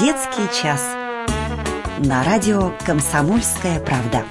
Детский 0.00 0.48
час. 0.62 0.82
На 1.98 2.24
радио 2.24 2.72
«Комсомольская 2.86 3.78
правда». 3.80 4.24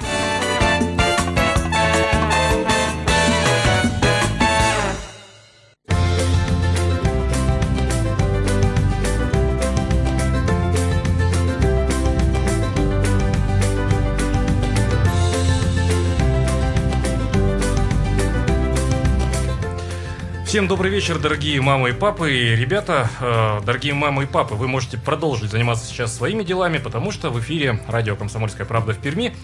Всем 20.49 20.67
добрый 20.67 20.89
вечер, 20.89 21.19
дорогие 21.19 21.61
мамы 21.61 21.91
и 21.91 21.93
папы. 21.93 22.33
И, 22.33 22.55
ребята, 22.55 23.07
э, 23.21 23.63
дорогие 23.63 23.93
мамы 23.93 24.23
и 24.23 24.25
папы, 24.25 24.55
вы 24.55 24.67
можете 24.67 24.97
продолжить 24.97 25.51
заниматься 25.51 25.85
сейчас 25.85 26.17
своими 26.17 26.41
делами, 26.41 26.79
потому 26.79 27.11
что 27.11 27.29
в 27.29 27.39
эфире 27.39 27.79
радио 27.87 28.15
«Комсомольская 28.15 28.65
правда» 28.65 28.93
в 28.93 28.97
Перми 28.97 29.35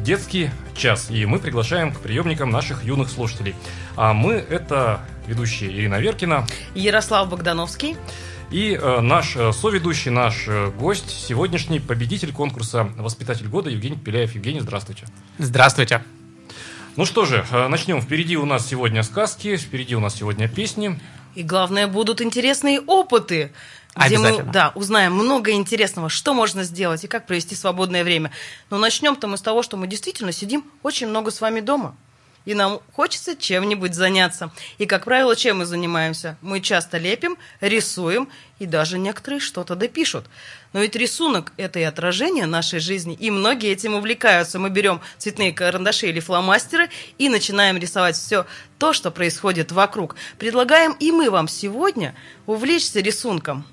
детский 0.00 0.50
час. 0.76 1.10
И 1.10 1.24
мы 1.24 1.38
приглашаем 1.38 1.90
к 1.90 2.00
приемникам 2.00 2.50
наших 2.50 2.84
юных 2.84 3.08
слушателей. 3.08 3.54
А 3.96 4.12
мы– 4.12 4.34
это 4.50 5.00
ведущие 5.26 5.72
Ирина 5.72 5.98
Веркина. 5.98 6.46
Ярослав 6.74 7.30
Богдановский. 7.30 7.96
И 8.50 8.78
э, 8.78 9.00
наш 9.00 9.34
э, 9.36 9.52
соведущий, 9.54 10.10
наш 10.10 10.44
э, 10.48 10.70
гость, 10.78 11.08
сегодняшний 11.08 11.80
победитель 11.80 12.30
конкурса 12.30 12.90
«Воспитатель 12.98 13.48
года» 13.48 13.70
Евгений 13.70 13.96
Пеляев. 13.96 14.34
Евгений, 14.34 14.60
здравствуйте. 14.60 15.06
Здравствуйте. 15.38 16.02
Ну 16.94 17.06
что 17.06 17.24
же, 17.24 17.46
э, 17.50 17.68
начнем. 17.68 18.02
Впереди 18.02 18.36
у 18.36 18.44
нас 18.44 18.66
сегодня 18.68 19.02
сказки, 19.02 19.56
впереди 19.56 19.96
у 19.96 20.00
нас 20.00 20.14
сегодня 20.16 20.46
песни. 20.46 21.00
И 21.34 21.42
главное, 21.42 21.86
будут 21.86 22.20
интересные 22.20 22.80
опыты. 22.80 23.52
Где 23.94 24.18
мы 24.18 24.42
да, 24.42 24.72
узнаем 24.74 25.12
много 25.14 25.52
интересного, 25.52 26.08
что 26.08 26.34
можно 26.34 26.64
сделать 26.64 27.04
и 27.04 27.08
как 27.08 27.26
провести 27.26 27.54
свободное 27.54 28.04
время. 28.04 28.30
Но 28.70 28.78
начнем-то 28.78 29.26
мы 29.26 29.36
с 29.36 29.42
того, 29.42 29.62
что 29.62 29.76
мы 29.76 29.86
действительно 29.86 30.32
сидим 30.32 30.64
очень 30.82 31.06
много 31.08 31.30
с 31.30 31.40
вами 31.40 31.60
дома 31.60 31.94
и 32.44 32.54
нам 32.54 32.80
хочется 32.92 33.36
чем-нибудь 33.36 33.94
заняться. 33.94 34.50
И, 34.78 34.86
как 34.86 35.04
правило, 35.04 35.36
чем 35.36 35.58
мы 35.58 35.64
занимаемся? 35.64 36.36
Мы 36.42 36.60
часто 36.60 36.98
лепим, 36.98 37.36
рисуем, 37.60 38.28
и 38.58 38.66
даже 38.66 38.98
некоторые 38.98 39.40
что-то 39.40 39.74
допишут. 39.74 40.26
Но 40.72 40.80
ведь 40.80 40.96
рисунок– 40.96 41.52
это 41.56 41.78
и 41.78 41.82
отражение 41.82 42.46
нашей 42.46 42.80
жизни, 42.80 43.14
и 43.14 43.30
многие 43.30 43.70
этим 43.70 43.94
увлекаются. 43.94 44.58
Мы 44.58 44.70
берем 44.70 45.00
цветные 45.18 45.52
карандаши 45.52 46.08
или 46.08 46.20
фломастеры 46.20 46.88
и 47.18 47.28
начинаем 47.28 47.76
рисовать 47.76 48.16
все 48.16 48.46
то, 48.78 48.92
что 48.92 49.10
происходит 49.10 49.72
вокруг. 49.72 50.16
Предлагаем 50.38 50.92
и 50.98 51.12
мы 51.12 51.30
вам 51.30 51.48
сегодня 51.48 52.14
увлечься 52.46 53.00
рисунком. 53.00 53.64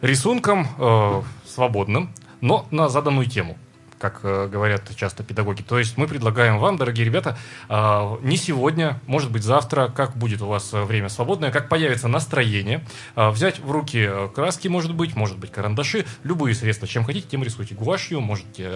Рисунком 0.00 0.68
э, 0.78 1.22
свободным, 1.46 2.14
но 2.40 2.66
на 2.70 2.88
заданную 2.88 3.28
тему– 3.28 3.58
как 3.98 4.20
э, 4.22 4.48
говорят 4.48 4.82
часто 4.96 5.22
педагоги. 5.22 5.62
То 5.62 5.78
есть 5.78 5.96
мы 5.96 6.06
предлагаем 6.06 6.58
вам, 6.58 6.76
дорогие 6.76 7.04
ребята, 7.04 7.36
э, 7.68 8.16
не 8.22 8.36
сегодня, 8.36 9.00
может 9.06 9.30
быть 9.30 9.42
завтра, 9.42 9.88
как 9.88 10.16
будет 10.16 10.42
у 10.42 10.46
вас 10.46 10.72
э, 10.72 10.82
время 10.82 11.08
свободное, 11.08 11.50
как 11.50 11.68
появится 11.68 12.08
настроение, 12.08 12.84
взять 13.16 13.58
в 13.58 13.70
руки 13.70 14.08
краски, 14.34 14.68
может 14.68 14.94
быть, 14.94 15.16
может 15.16 15.38
быть 15.38 15.50
карандаши, 15.50 16.06
любые 16.22 16.54
средства, 16.54 16.86
чем 16.86 17.04
хотите, 17.04 17.28
тем 17.28 17.42
рисуйте. 17.42 17.74
Гуашью, 17.74 18.20
можете 18.20 18.68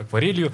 акварелью. 0.00 0.52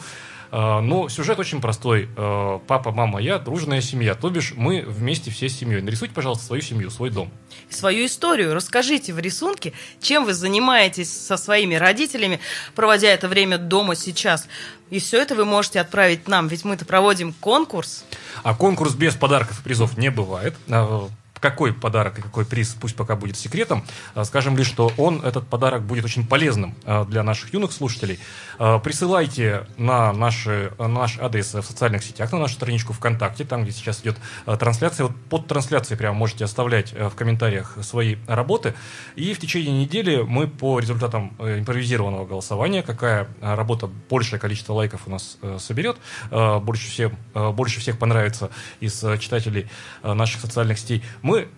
А, 0.59 0.81
но 0.81 1.11
сюжет 1.11 1.39
очень 1.39 1.61
простой. 1.61 2.09
А, 2.17 2.61
папа, 2.67 2.91
мама, 2.91 3.21
я, 3.21 3.39
дружная 3.39 3.83
семья. 3.83 4.15
То 4.15 4.31
бишь 4.31 4.55
мы 4.57 4.81
вместе 4.81 5.31
все 5.31 5.51
с 5.51 5.59
семьей. 5.59 5.83
Нарисуйте, 5.83 6.15
пожалуйста, 6.15 6.47
свою 6.47 6.63
семью, 6.63 6.89
свой 6.91 7.11
дом. 7.11 7.31
Свою 7.69 8.07
историю 8.07 8.55
расскажите 8.55 9.13
в 9.13 9.19
рисунке, 9.19 9.75
чем 10.01 10.25
вы 10.25 10.33
занимаетесь 10.33 11.13
со 11.13 11.37
своими 11.37 11.75
родителями, 11.75 12.41
проводя 12.75 13.09
это 13.09 13.29
время 13.29 13.59
дома 13.59 13.97
сейчас. 13.97 14.49
И 14.89 14.99
все 14.99 15.21
это 15.21 15.35
вы 15.35 15.45
можете 15.45 15.79
отправить 15.79 16.27
нам, 16.27 16.49
ведь 16.49 16.65
мы-то 16.65 16.87
проводим 16.87 17.35
конкурс. 17.35 18.07
А 18.43 18.55
конкурс 18.55 18.95
без 18.95 19.15
подарков 19.15 19.61
и 19.61 19.63
призов 19.63 19.99
не 19.99 20.11
бывает 20.11 20.55
а, 20.71 21.11
какой 21.39 21.75
подарок 21.75 22.19
и 22.19 22.23
какой 22.23 22.47
приз, 22.47 22.75
пусть 22.81 22.97
пока 22.97 23.15
будет 23.15 23.37
секретом. 23.37 23.85
Скажем 24.25 24.57
лишь, 24.57 24.69
что 24.69 24.91
он, 24.97 25.21
этот 25.23 25.47
подарок, 25.47 25.83
будет 25.83 26.05
очень 26.05 26.27
полезным 26.27 26.75
для 27.09 27.23
наших 27.23 27.53
юных 27.53 27.73
слушателей. 27.73 28.19
А, 28.59 28.79
присылайте 28.79 29.67
на, 29.77 30.13
наши, 30.13 30.73
наш 30.79 31.19
адрес 31.19 31.55
в 31.55 31.63
социальных 31.63 32.03
сетях, 32.03 32.33
на 32.33 32.39
нашу 32.39 32.55
страничку 32.55 32.93
ВКонтакте, 32.93 33.45
там, 33.45 33.63
где 33.63 33.73
сейчас 33.73 34.01
идет 34.01 34.17
трансляция. 34.59 35.07
Вот 35.07 35.17
под 35.29 35.47
трансляцией 35.47 35.99
прямо 35.99 36.17
можете 36.17 36.45
оставлять 36.45 36.93
в 36.93 37.11
комментариях 37.11 37.77
свои 37.83 38.17
работы. 38.27 38.75
И 39.15 39.35
в 39.35 39.39
течение 39.39 39.73
недели 39.73 40.23
мы 40.23 40.47
по 40.49 40.79
результатам 40.79 41.35
э, 41.39 41.59
импровизированного 41.59 42.27
голосования, 42.27 42.83
какая 42.83 43.29
работа 43.41 43.89
большее 44.09 44.41
количество 44.41 44.73
лайков 44.73 45.03
у 45.07 45.11
нас 45.11 45.39
э, 45.43 45.59
соберет, 45.59 45.97
больше, 46.31 46.89
всем, 46.89 47.17
больше 47.35 47.81
всех 47.81 47.99
понравится 47.99 48.51
из 48.81 48.99
читателей 49.21 49.69
наших 50.03 50.41
социальных 50.41 50.79
сетей, 50.79 51.03
мы 51.23 51.49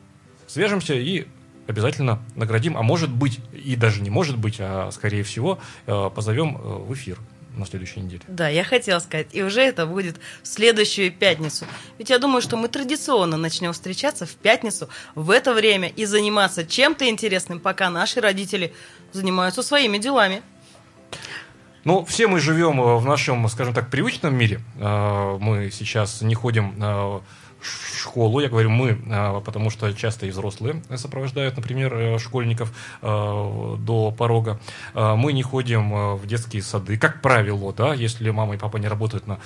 свяжемся 0.46 0.94
и 0.94 1.26
обязательно 1.68 2.20
наградим, 2.34 2.76
а 2.76 2.82
может 2.82 3.10
быть, 3.10 3.38
и 3.52 3.76
даже 3.76 4.00
не 4.00 4.10
может 4.10 4.36
быть, 4.36 4.56
а 4.58 4.90
скорее 4.90 5.22
всего, 5.22 5.58
э, 5.86 6.10
позовем 6.14 6.56
э, 6.56 6.60
в 6.60 6.94
эфир 6.94 7.18
на 7.54 7.66
следующей 7.66 8.00
неделе. 8.00 8.22
Да, 8.26 8.48
я 8.48 8.64
хотела 8.64 8.98
сказать, 9.00 9.28
и 9.32 9.42
уже 9.42 9.60
это 9.60 9.86
будет 9.86 10.16
в 10.42 10.48
следующую 10.48 11.12
пятницу. 11.12 11.66
Ведь 11.98 12.10
я 12.10 12.18
думаю, 12.18 12.40
что 12.40 12.56
мы 12.56 12.68
традиционно 12.68 13.36
начнем 13.36 13.72
встречаться 13.72 14.26
в 14.26 14.34
пятницу 14.34 14.88
в 15.14 15.30
это 15.30 15.52
время 15.52 15.88
и 15.88 16.04
заниматься 16.04 16.64
чем-то 16.64 17.08
интересным, 17.08 17.60
пока 17.60 17.90
наши 17.90 18.20
родители 18.20 18.72
занимаются 19.12 19.62
своими 19.62 19.98
делами. 19.98 20.42
Ну, 21.84 22.04
все 22.04 22.28
мы 22.28 22.40
живем 22.40 22.80
в 22.98 23.04
нашем, 23.04 23.48
скажем 23.48 23.74
так, 23.74 23.90
привычном 23.90 24.34
мире. 24.34 24.60
Э, 24.76 25.36
мы 25.38 25.70
сейчас 25.70 26.22
не 26.22 26.34
ходим 26.34 27.22
школу, 27.60 28.40
я 28.40 28.48
говорю 28.48 28.70
мы, 28.70 28.98
а, 29.10 29.40
потому 29.40 29.70
что 29.70 29.92
часто 29.92 30.26
и 30.26 30.30
взрослые 30.30 30.82
сопровождают, 30.96 31.56
например, 31.56 31.94
э, 31.94 32.18
школьников 32.18 32.72
э, 33.02 33.76
до 33.78 34.10
порога. 34.10 34.60
А, 34.94 35.16
мы 35.16 35.32
не 35.32 35.42
ходим 35.42 35.92
э, 35.92 36.14
в 36.14 36.26
детские 36.26 36.62
сады, 36.62 36.96
как 36.96 37.20
правило, 37.20 37.72
да, 37.72 37.94
если 37.94 38.30
мама 38.30 38.54
и 38.54 38.58
папа 38.58 38.76
не 38.76 38.88
работают 38.88 39.26
на 39.26 39.38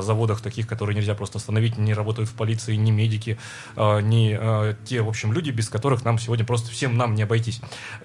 заводах 0.00 0.40
таких, 0.40 0.66
которые 0.66 0.96
нельзя 0.96 1.14
просто 1.14 1.38
остановить, 1.38 1.78
не 1.78 1.94
работают 1.94 2.28
в 2.28 2.34
полиции, 2.34 2.74
не 2.74 2.90
медики, 2.90 3.38
не 3.76 4.76
те, 4.84 5.02
в 5.02 5.08
общем, 5.08 5.32
люди, 5.32 5.50
без 5.50 5.68
которых 5.68 6.04
нам 6.04 6.18
сегодня 6.18 6.44
просто 6.44 6.70
всем 6.70 6.96
нам 6.96 7.14
не 7.14 7.22
обойтись. 7.22 7.60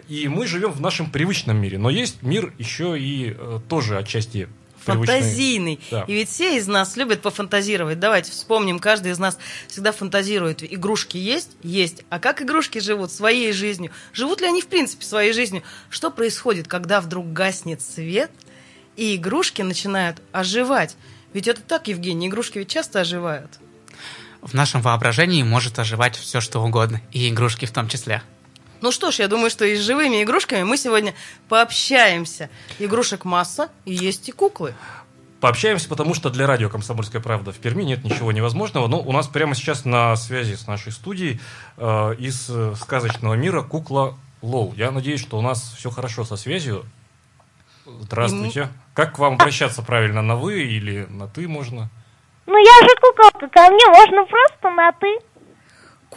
И 0.08 0.28
мы 0.28 0.48
живем 0.48 0.72
в 0.72 0.82
нашем 0.82 1.10
привычном 1.10 1.58
мире, 1.58 1.78
но 1.78 1.90
есть 1.90 2.22
мир 2.24 2.54
еще 2.58 2.98
и 3.00 3.36
тоже 3.68 3.98
отчасти 3.98 4.48
фантазийный. 4.96 5.80
Да. 5.92 6.04
И 6.08 6.14
ведь 6.14 6.30
все 6.30 6.58
из 6.58 6.68
нас 6.68 6.96
любят 6.98 7.22
пофантазировать. 7.22 8.00
Давайте 8.00 8.32
вспомним, 8.32 8.80
каждый 8.80 9.12
из 9.12 9.20
нас 9.20 9.38
всегда 9.68 9.92
фантазирует. 9.92 10.64
Игрушки 10.64 11.18
есть? 11.18 11.52
Есть. 11.64 12.04
А 12.10 12.20
как 12.20 12.42
игрушки 12.42 12.80
живут 12.80 13.12
своей 13.12 13.52
жизнью? 13.54 13.92
Живут 14.14 14.42
ли 14.42 14.48
они 14.48 14.62
в 14.62 14.68
принципе 14.68 15.06
своей 15.06 15.34
жизнью? 15.34 15.64
Что 15.90 16.12
происходит, 16.12 16.68
когда 16.68 17.02
вдруг 17.02 17.32
гаснет 17.32 17.82
свет, 17.82 18.32
и 18.96 19.16
игрушки 19.16 19.62
начинают 19.62 20.22
оживать? 20.32 20.96
Ведь 21.34 21.48
это 21.48 21.62
так, 21.62 21.88
Евгений, 21.88 22.28
игрушки 22.28 22.58
ведь 22.58 22.70
часто 22.70 23.02
оживают. 23.02 23.60
В 24.42 24.54
нашем 24.54 24.82
воображении 24.82 25.44
может 25.44 25.78
оживать 25.80 26.16
все, 26.16 26.42
что 26.42 26.62
угодно, 26.62 27.02
и 27.12 27.30
игрушки 27.30 27.66
в 27.66 27.72
том 27.72 27.90
числе. 27.90 28.22
Ну 28.82 28.92
что 28.92 29.12
ж, 29.12 29.20
я 29.20 29.28
думаю, 29.28 29.50
что 29.50 29.66
и 29.66 29.76
с 29.76 29.80
живыми 29.80 30.24
игрушками 30.24 30.64
мы 30.64 30.78
сегодня 30.78 31.14
пообщаемся. 31.50 32.50
Игрушек 32.80 33.26
масса, 33.26 33.70
и 33.86 33.94
есть 33.94 34.30
и 34.30 34.32
куклы. 34.32 34.74
Пообщаемся, 35.40 35.88
потому 35.88 36.16
что 36.16 36.32
для 36.32 36.48
радио 36.48 36.68
«Комсомольская 36.70 37.22
правда» 37.22 37.52
в 37.52 37.58
Перми 37.58 37.84
нет 37.84 38.04
ничего 38.04 38.32
невозможного. 38.32 38.88
Но 38.88 39.00
у 39.00 39.12
нас 39.12 39.28
прямо 39.28 39.54
сейчас 39.54 39.86
на 39.86 40.16
связи 40.16 40.56
с 40.56 40.66
нашей 40.66 40.92
студией 40.92 41.40
э, 41.78 42.16
из 42.18 42.50
э, 42.50 42.74
сказочного 42.76 43.36
мира 43.36 43.62
кукла 43.62 44.18
Лол. 44.42 44.74
Я 44.76 44.90
надеюсь, 44.90 45.22
что 45.22 45.38
у 45.38 45.42
нас 45.42 45.76
все 45.78 45.92
хорошо 45.92 46.24
со 46.24 46.38
связью. 46.38 46.86
Здравствуйте. 47.86 48.62
И... 48.62 48.96
Как 48.96 49.16
к 49.16 49.20
вам 49.20 49.36
обращаться 49.36 49.84
правильно, 49.84 50.24
на 50.24 50.36
«вы» 50.36 50.64
или 50.64 51.06
на 51.10 51.28
«ты» 51.28 51.48
можно? 51.48 51.90
Ну, 52.48 52.58
я 52.58 52.88
же 52.88 52.96
куколка, 53.00 53.48
ко 53.48 53.70
мне 53.70 53.86
можно 53.90 54.26
просто 54.26 54.70
на 54.72 54.92
«ты». 54.94 55.20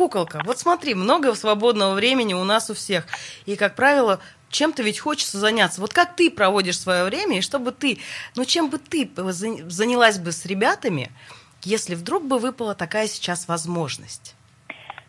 Куколка, 0.00 0.40
вот 0.46 0.56
смотри, 0.56 0.94
много 0.94 1.34
свободного 1.34 1.92
времени 1.92 2.32
у 2.32 2.42
нас 2.42 2.70
у 2.70 2.74
всех. 2.74 3.04
И, 3.44 3.54
как 3.54 3.74
правило, 3.74 4.18
чем-то 4.48 4.82
ведь 4.82 4.98
хочется 4.98 5.36
заняться. 5.36 5.82
Вот 5.82 5.92
как 5.92 6.16
ты 6.16 6.30
проводишь 6.30 6.78
свое 6.78 7.04
время, 7.04 7.36
и 7.36 7.42
чтобы 7.42 7.70
ты, 7.70 7.98
ну 8.34 8.46
чем 8.46 8.70
бы 8.70 8.78
ты 8.78 9.10
занялась 9.68 10.18
бы 10.18 10.32
с 10.32 10.46
ребятами, 10.46 11.10
если 11.64 11.94
вдруг 11.94 12.24
бы 12.24 12.38
выпала 12.38 12.74
такая 12.74 13.08
сейчас 13.08 13.46
возможность? 13.46 14.34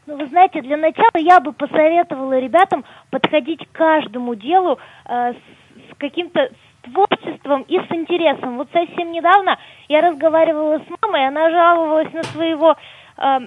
Ну, 0.07 0.17
вы 0.17 0.27
знаете, 0.27 0.61
для 0.61 0.75
начала 0.75 1.15
я 1.15 1.39
бы 1.39 1.53
посоветовала 1.53 2.37
ребятам 2.37 2.83
подходить 3.11 3.65
к 3.65 3.71
каждому 3.71 4.35
делу 4.35 4.77
э, 5.05 5.31
с, 5.31 5.97
каким-то 5.99 6.49
творчеством 6.81 7.61
и 7.61 7.77
с 7.77 7.89
интересом. 7.93 8.57
Вот 8.57 8.67
совсем 8.73 9.13
недавно 9.13 9.57
я 9.87 10.01
разговаривала 10.01 10.79
с 10.79 11.01
мамой, 11.01 11.27
она 11.29 11.49
жаловалась 11.49 12.11
на 12.11 12.23
своего 12.23 12.75
э, 13.17 13.39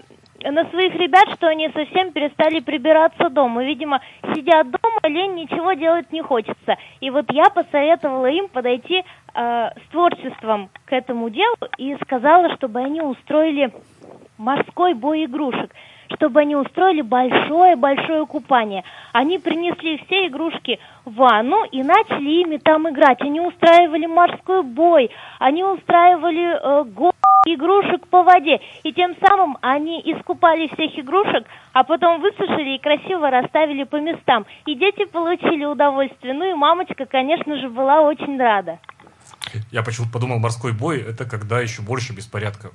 на 0.51 0.69
своих 0.71 0.95
ребят, 0.97 1.29
что 1.35 1.49
они 1.49 1.69
совсем 1.71 2.13
перестали 2.13 2.61
прибираться 2.61 3.31
дома. 3.31 3.65
Видимо, 3.65 4.01
сидят 4.35 4.71
дома, 4.71 5.01
лень, 5.05 5.35
ничего 5.35 5.73
делать 5.73 6.13
не 6.13 6.23
хочется. 6.23 6.77
И 7.01 7.11
вот 7.11 7.31
я 7.33 7.45
посоветовала 7.51 8.27
им 8.27 8.49
подойти 8.49 9.03
э, 9.03 9.03
с 9.35 9.91
творчеством 9.91 10.71
к 10.85 10.93
этому 10.93 11.31
делу 11.31 11.57
и 11.79 11.97
сказала, 12.03 12.55
чтобы 12.57 12.81
они 12.81 13.01
устроили 13.01 13.73
морской 14.39 14.95
бой 14.95 15.25
игрушек 15.25 15.71
чтобы 16.17 16.41
они 16.41 16.55
устроили 16.55 17.01
большое-большое 17.01 18.27
купание. 18.27 18.85
Они 19.13 19.39
принесли 19.39 19.99
все 20.05 20.27
игрушки 20.27 20.79
в 21.05 21.15
ванну 21.15 21.65
и 21.65 21.83
начали 21.83 22.43
ими 22.43 22.59
там 22.59 22.89
играть. 22.89 23.21
Они 23.23 23.41
устраивали 23.41 24.07
морской 24.07 24.63
бой, 24.63 25.11
они 25.39 25.65
устраивали 25.65 26.57
э, 26.61 26.85
гонки 26.85 27.24
игрушек 27.45 28.07
по 28.09 28.23
воде. 28.23 28.61
И 28.83 28.93
тем 28.93 29.15
самым 29.25 29.59
они 29.61 30.01
искупали 30.01 30.69
всех 30.69 30.99
игрушек, 30.99 31.47
а 31.73 31.85
потом 31.85 32.21
высушили 32.21 32.77
и 32.77 32.79
красиво 32.79 33.31
расставили 33.31 33.85
по 33.85 33.97
местам. 33.97 34.47
И 34.67 34.75
дети 34.75 35.05
получили 35.05 35.65
удовольствие. 35.65 36.35
Ну 36.35 36.51
и 36.51 36.55
мамочка, 36.55 37.07
конечно 37.07 37.59
же, 37.59 37.69
была 37.69 38.03
очень 38.03 38.39
рада. 38.39 38.79
Я 39.71 39.83
почему-то 39.83 40.13
подумал, 40.13 40.39
морской 40.39 40.73
бой– 40.73 41.01
это 41.09 41.25
когда 41.25 41.61
еще 41.61 41.83
больше 41.83 42.13
беспорядка. 42.13 42.71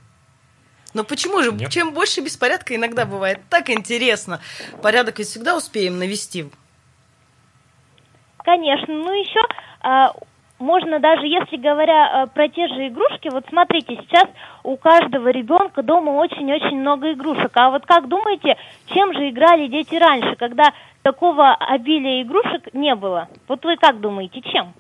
Но 0.93 1.03
почему 1.03 1.41
же? 1.41 1.51
Нет. 1.51 1.69
Чем 1.69 1.93
больше 1.93 2.21
беспорядка 2.21 2.75
иногда 2.75 3.05
бывает 3.05 3.39
так 3.49 3.69
интересно. 3.69 4.39
Порядок 4.81 5.19
ведь 5.19 5.27
всегда 5.27 5.55
успеем 5.55 5.99
навести. 5.99 6.49
Конечно. 8.37 8.93
Ну 8.93 9.11
еще 9.13 9.39
а, 9.81 10.13
можно 10.59 10.99
даже, 10.99 11.25
если 11.25 11.57
говоря 11.57 12.23
а, 12.23 12.27
про 12.27 12.47
те 12.49 12.67
же 12.67 12.87
игрушки, 12.89 13.29
вот 13.31 13.45
смотрите, 13.49 13.95
сейчас 13.95 14.25
у 14.63 14.77
каждого 14.77 15.29
ребенка 15.29 15.81
дома 15.81 16.11
очень-очень 16.11 16.79
много 16.79 17.13
игрушек. 17.13 17.51
А 17.55 17.71
вот 17.71 17.85
как 17.85 18.07
думаете, 18.07 18.57
чем 18.87 19.13
же 19.13 19.29
играли 19.29 19.67
дети 19.67 19.95
раньше, 19.95 20.35
когда 20.35 20.73
такого 21.01 21.53
обилия 21.53 22.21
игрушек 22.23 22.73
не 22.73 22.93
было? 22.95 23.29
Вот 23.47 23.63
вы 23.63 23.77
как 23.77 23.99
думаете, 24.01 24.41
чем? 24.41 24.73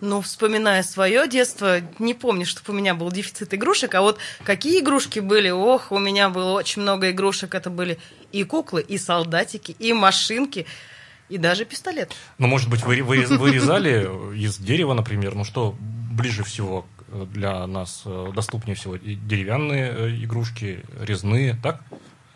Ну, 0.00 0.20
вспоминая 0.20 0.84
свое 0.84 1.26
детство, 1.26 1.78
не 1.98 2.14
помню, 2.14 2.46
чтобы 2.46 2.72
у 2.72 2.76
меня 2.80 2.94
был 2.94 3.10
дефицит 3.10 3.52
игрушек, 3.52 3.96
а 3.96 4.02
вот 4.02 4.18
какие 4.44 4.78
игрушки 4.80 5.18
были? 5.18 5.50
Ох, 5.50 5.90
у 5.90 5.98
меня 5.98 6.28
было 6.28 6.52
очень 6.52 6.82
много 6.82 7.10
игрушек. 7.10 7.56
Это 7.56 7.68
были 7.68 7.98
и 8.30 8.44
куклы, 8.44 8.80
и 8.80 8.96
солдатики, 8.96 9.74
и 9.80 9.92
машинки, 9.92 10.66
и 11.28 11.38
даже 11.38 11.64
пистолет. 11.64 12.14
Ну, 12.38 12.46
может 12.46 12.68
быть, 12.68 12.82
вы 12.82 13.02
вырезали 13.02 14.08
из 14.36 14.58
дерева, 14.58 14.94
например, 14.94 15.34
ну 15.34 15.44
что 15.44 15.74
ближе 15.80 16.42
всего 16.44 16.86
для 17.32 17.66
нас 17.66 18.02
э, 18.04 18.30
доступнее 18.34 18.74
всего? 18.74 18.96
Деревянные 18.96 19.90
э, 19.90 20.24
игрушки, 20.24 20.84
резные, 21.00 21.56
так? 21.62 21.82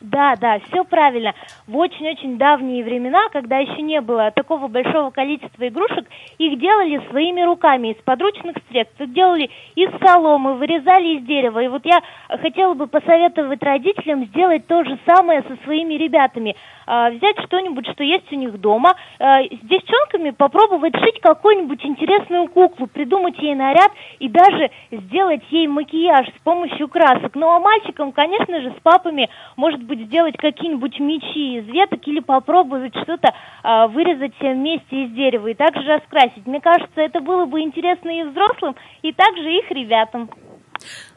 Да, 0.02 0.34
да, 0.34 0.58
все 0.68 0.82
правильно. 0.84 1.32
В 1.68 1.76
очень-очень 1.76 2.36
давние 2.36 2.82
времена, 2.82 3.28
когда 3.30 3.58
еще 3.58 3.82
не 3.82 4.00
было 4.00 4.32
такого 4.32 4.66
большого 4.66 5.10
количества 5.10 5.68
игрушек, 5.68 6.06
их 6.38 6.58
делали 6.58 7.00
своими 7.08 7.42
руками, 7.42 7.92
из 7.92 8.02
подручных 8.02 8.56
средств. 8.68 9.00
Их 9.00 9.12
делали 9.12 9.48
из 9.76 9.90
соломы, 10.00 10.54
вырезали 10.54 11.18
из 11.18 11.24
дерева. 11.24 11.60
И 11.60 11.68
вот 11.68 11.86
я 11.86 12.02
хотела 12.40 12.74
бы 12.74 12.88
посоветовать 12.88 13.62
родителям 13.62 14.24
сделать 14.26 14.66
то 14.66 14.82
же 14.82 14.98
самое 15.06 15.42
со 15.42 15.56
своими 15.64 15.94
ребятами– 15.94 16.56
а, 16.86 17.10
взять 17.10 17.38
что-нибудь, 17.44 17.86
что 17.92 18.04
есть 18.04 18.30
у 18.32 18.36
них 18.36 18.60
дома, 18.60 18.94
а, 19.18 19.42
с 19.42 19.58
девчонками 19.62 20.30
попробовать 20.30 20.94
шить 20.96 21.20
какую-нибудь 21.20 21.84
интересную 21.84 22.48
куклу, 22.48 22.86
придумать 22.86 23.38
ей 23.38 23.54
наряд 23.54 23.92
и 24.18 24.28
даже 24.28 24.70
сделать 24.90 25.42
ей 25.50 25.68
макияж 25.68 26.28
с 26.28 26.42
помощью 26.42 26.88
красок. 26.88 27.34
Ну 27.34 27.48
а 27.48 27.60
мальчикам, 27.60 28.12
конечно 28.12 28.60
же, 28.60 28.70
с 28.70 28.82
папами, 28.82 29.28
может 29.56 29.82
быть, 29.82 29.91
сделать 30.00 30.36
какие-нибудь 30.36 30.98
мечи 31.00 31.58
из 31.58 31.66
веток 31.66 32.06
или 32.06 32.20
попробовать 32.20 32.94
что-то 33.02 33.34
а, 33.62 33.88
вырезать 33.88 34.34
вместе 34.40 35.04
из 35.04 35.12
дерева 35.12 35.48
и 35.48 35.54
также 35.54 35.82
раскрасить. 35.82 36.46
Мне 36.46 36.60
кажется, 36.60 37.00
это 37.00 37.20
было 37.20 37.46
бы 37.46 37.60
интересно 37.60 38.10
и 38.10 38.22
взрослым, 38.24 38.74
и 39.02 39.12
также 39.12 39.50
их 39.50 39.70
ребятам. 39.70 40.30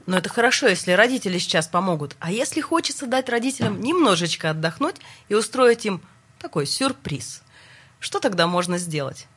Но 0.05 0.17
это 0.17 0.29
хорошо, 0.29 0.67
если 0.67 0.91
родители 0.91 1.37
сейчас 1.37 1.67
помогут. 1.67 2.15
А 2.19 2.31
если 2.31 2.61
хочется 2.61 3.07
дать 3.07 3.29
родителям 3.29 3.81
немножечко 3.81 4.51
отдохнуть 4.51 4.97
и 5.29 5.35
устроить 5.35 5.85
им 5.85 6.01
такой 6.39 6.67
сюрприз, 6.67 7.43
что 7.99 8.19
тогда 8.19 8.45
можно 8.45 8.77
сделать? 8.77 9.27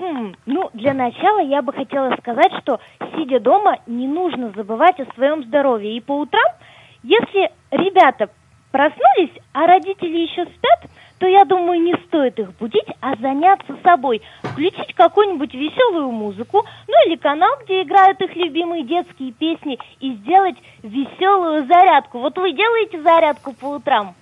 Хм, 0.00 0.34
ну, 0.46 0.70
для 0.72 0.94
начала 0.94 1.40
я 1.40 1.60
бы 1.60 1.74
хотела 1.74 2.16
сказать, 2.16 2.52
что 2.62 2.80
сидя 3.14 3.38
дома, 3.38 3.76
не 3.86 4.08
нужно 4.08 4.50
забывать 4.56 4.98
о 4.98 5.12
своем 5.12 5.44
здоровье. 5.44 5.94
И 5.94 6.00
по 6.00 6.12
утрам, 6.20 6.54
если 7.02 7.50
ребята 7.70 8.30
проснулись, 8.70 9.36
а 9.52 9.66
родители 9.66 10.20
еще 10.20 10.46
спят, 10.46 10.90
то 11.18 11.26
я 11.26 11.44
думаю, 11.44 11.82
не 11.82 11.94
стоит 12.06 12.38
их 12.38 12.56
будить, 12.56 12.88
а 13.02 13.14
заняться 13.16 13.76
собой. 13.84 14.22
Включить 14.42 14.94
какую-нибудь 14.94 15.52
веселую 15.52 16.10
музыку, 16.12 16.64
ну 16.88 17.06
или 17.06 17.16
канал, 17.16 17.58
где 17.64 17.82
играют 17.82 18.22
их 18.22 18.34
любимые 18.36 18.84
детские 18.84 19.32
песни, 19.32 19.78
и 20.00 20.14
сделать 20.14 20.56
веселую 20.82 21.66
зарядку. 21.66 22.20
Вот 22.20 22.38
вы 22.38 22.52
делаете 22.52 23.02
зарядку 23.02 23.52
по 23.52 23.66
утрам? 23.74 24.14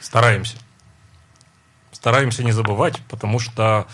Стараемся. 0.00 0.58
Стараемся 1.92 2.42
не 2.42 2.50
забывать, 2.50 3.00
потому 3.08 3.38
что 3.38 3.86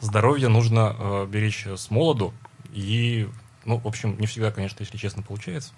здоровье 0.00 0.48
нужно 0.48 0.94
э, 0.98 1.26
беречь 1.26 1.66
с 1.66 1.90
молоду. 1.90 2.32
И, 2.72 3.28
ну, 3.64 3.78
в 3.78 3.86
общем, 3.86 4.16
не 4.18 4.26
всегда, 4.26 4.50
конечно, 4.50 4.82
если 4.82 4.96
честно, 4.96 5.22
получается. 5.22 5.72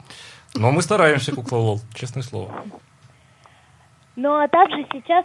Но 0.54 0.70
мы 0.72 0.82
стараемся, 0.82 1.34
кукла 1.34 1.56
Лол, 1.56 1.80
честное 1.94 2.22
слово. 2.22 2.64
Ну, 4.16 4.34
а 4.34 4.48
также 4.48 4.86
сейчас 4.92 5.24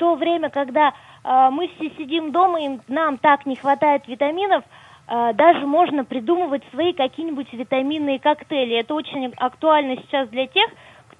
то 0.00 0.16
время, 0.16 0.48
когда 0.50 0.88
э, 1.22 1.50
мы 1.52 1.68
все 1.68 1.90
сидим 1.96 2.32
дома 2.32 2.60
и 2.60 2.80
нам 2.88 3.18
так 3.18 3.46
не 3.46 3.54
хватает 3.54 4.08
витаминов, 4.08 4.64
э, 5.06 5.32
даже 5.34 5.66
можно 5.66 6.04
придумывать 6.04 6.62
свои 6.70 6.94
какие-нибудь 6.94 7.52
витаминные 7.52 8.18
коктейли. 8.18 8.80
Это 8.80 8.94
очень 8.94 9.32
актуально 9.36 9.96
сейчас 9.96 10.28
для 10.30 10.46
тех, 10.46 10.70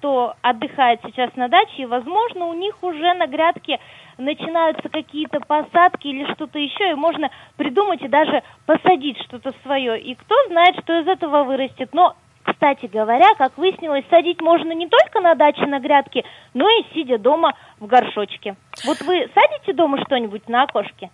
кто 0.01 0.33
отдыхает 0.41 0.99
сейчас 1.05 1.29
на 1.35 1.47
даче, 1.47 1.83
и, 1.83 1.85
возможно, 1.85 2.47
у 2.47 2.53
них 2.53 2.75
уже 2.81 3.13
на 3.13 3.27
грядке 3.27 3.79
начинаются 4.17 4.89
какие-то 4.89 5.39
посадки 5.41 6.07
или 6.07 6.25
что-то 6.33 6.57
еще, 6.57 6.91
и 6.91 6.95
можно 6.95 7.29
придумать 7.55 8.01
и 8.01 8.07
даже 8.07 8.41
посадить 8.65 9.21
что-то 9.21 9.53
свое. 9.61 10.01
И 10.01 10.15
кто 10.15 10.35
знает, 10.47 10.75
что 10.81 10.99
из 10.99 11.07
этого 11.07 11.43
вырастет. 11.43 11.93
Но 11.93 12.15
кстати 12.43 12.87
говоря, 12.87 13.35
как 13.35 13.55
выяснилось, 13.59 14.03
садить 14.09 14.41
можно 14.41 14.71
не 14.71 14.87
только 14.87 15.21
на 15.21 15.35
даче 15.35 15.67
на 15.67 15.79
грядке, 15.79 16.23
но 16.55 16.67
и 16.67 16.83
сидя 16.93 17.19
дома 17.19 17.53
в 17.79 17.85
горшочке. 17.85 18.55
Вот 18.83 18.99
вы 19.01 19.29
садите 19.35 19.73
дома 19.73 20.03
что-нибудь 20.03 20.49
на 20.49 20.63
окошке? 20.63 21.11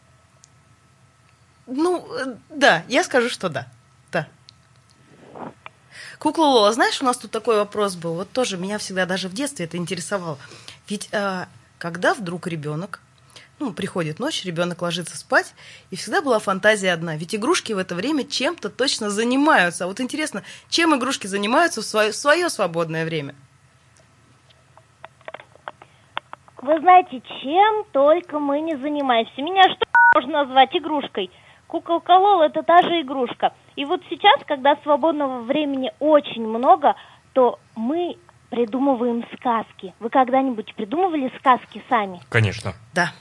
Ну, 1.68 1.98
э, 1.98 2.36
да, 2.50 2.84
я 2.88 3.04
скажу, 3.04 3.28
что 3.28 3.50
да. 3.50 3.62
Да. 3.62 3.68
Кукла 6.20 6.46
Лола, 6.46 6.74
знаешь, 6.74 7.02
у 7.02 7.06
нас 7.06 7.18
тут 7.18 7.32
такой 7.32 7.58
вопрос 7.58 7.96
был, 7.96 8.16
вот 8.16 8.32
тоже 8.32 8.58
меня 8.58 8.80
всегда 8.80 9.06
даже 9.06 9.30
в 9.30 9.34
детстве 9.34 9.66
это 9.66 9.78
интересовало. 9.78 10.38
Ведь 10.90 11.10
э, 11.12 11.46
когда 11.78 12.14
вдруг 12.14 12.48
ребенок 12.48 13.02
ну, 13.60 13.74
приходит 13.74 14.20
ночь, 14.20 14.46
ребенок 14.46 14.82
ложится 14.82 15.18
спать, 15.18 15.54
и 15.90 15.96
всегда 15.96 16.22
была 16.22 16.40
фантазия 16.40 16.94
одна. 16.94 17.16
Ведь 17.16 17.34
игрушки 17.34 17.74
в 17.74 17.78
это 17.78 17.96
время 17.96 18.24
чем-то 18.24 18.70
точно 18.70 19.10
занимаются. 19.10 19.86
А 19.86 19.88
вот 19.88 20.00
интересно, 20.00 20.44
чем 20.70 20.96
игрушки 20.96 21.28
занимаются 21.28 21.82
в 21.82 21.86
свое, 21.86 22.12
в 22.12 22.16
свое 22.16 22.50
свободное 22.50 23.06
время? 23.06 23.34
Вы 26.62 26.80
знаете, 26.80 27.22
чем 27.42 27.86
только 27.92 28.40
мы 28.40 28.60
не 28.62 28.76
занимаемся. 28.78 29.42
Меня 29.42 29.64
что 29.64 29.86
можно 30.16 30.44
назвать 30.44 30.76
игрушкой? 30.76 31.32
Куколка 31.68 32.18
Лол– 32.18 32.42
это 32.44 32.64
та 32.64 32.82
же 32.82 33.02
игрушка. 33.02 33.54
И 33.78 33.86
вот 33.86 34.02
сейчас, 34.10 34.42
когда 34.48 34.76
свободного 34.78 35.42
времени 35.42 35.92
очень 36.00 36.46
много, 36.46 36.96
то 37.34 37.60
мы 37.76 38.18
придумываем 38.50 39.24
сказки. 39.36 39.94
Вы 40.00 40.10
когда-нибудь 40.10 40.74
придумывали 40.74 41.32
сказки 41.38 41.84
сами? 41.88 42.20
Конечно. 42.30 42.74
Да. 42.96 43.12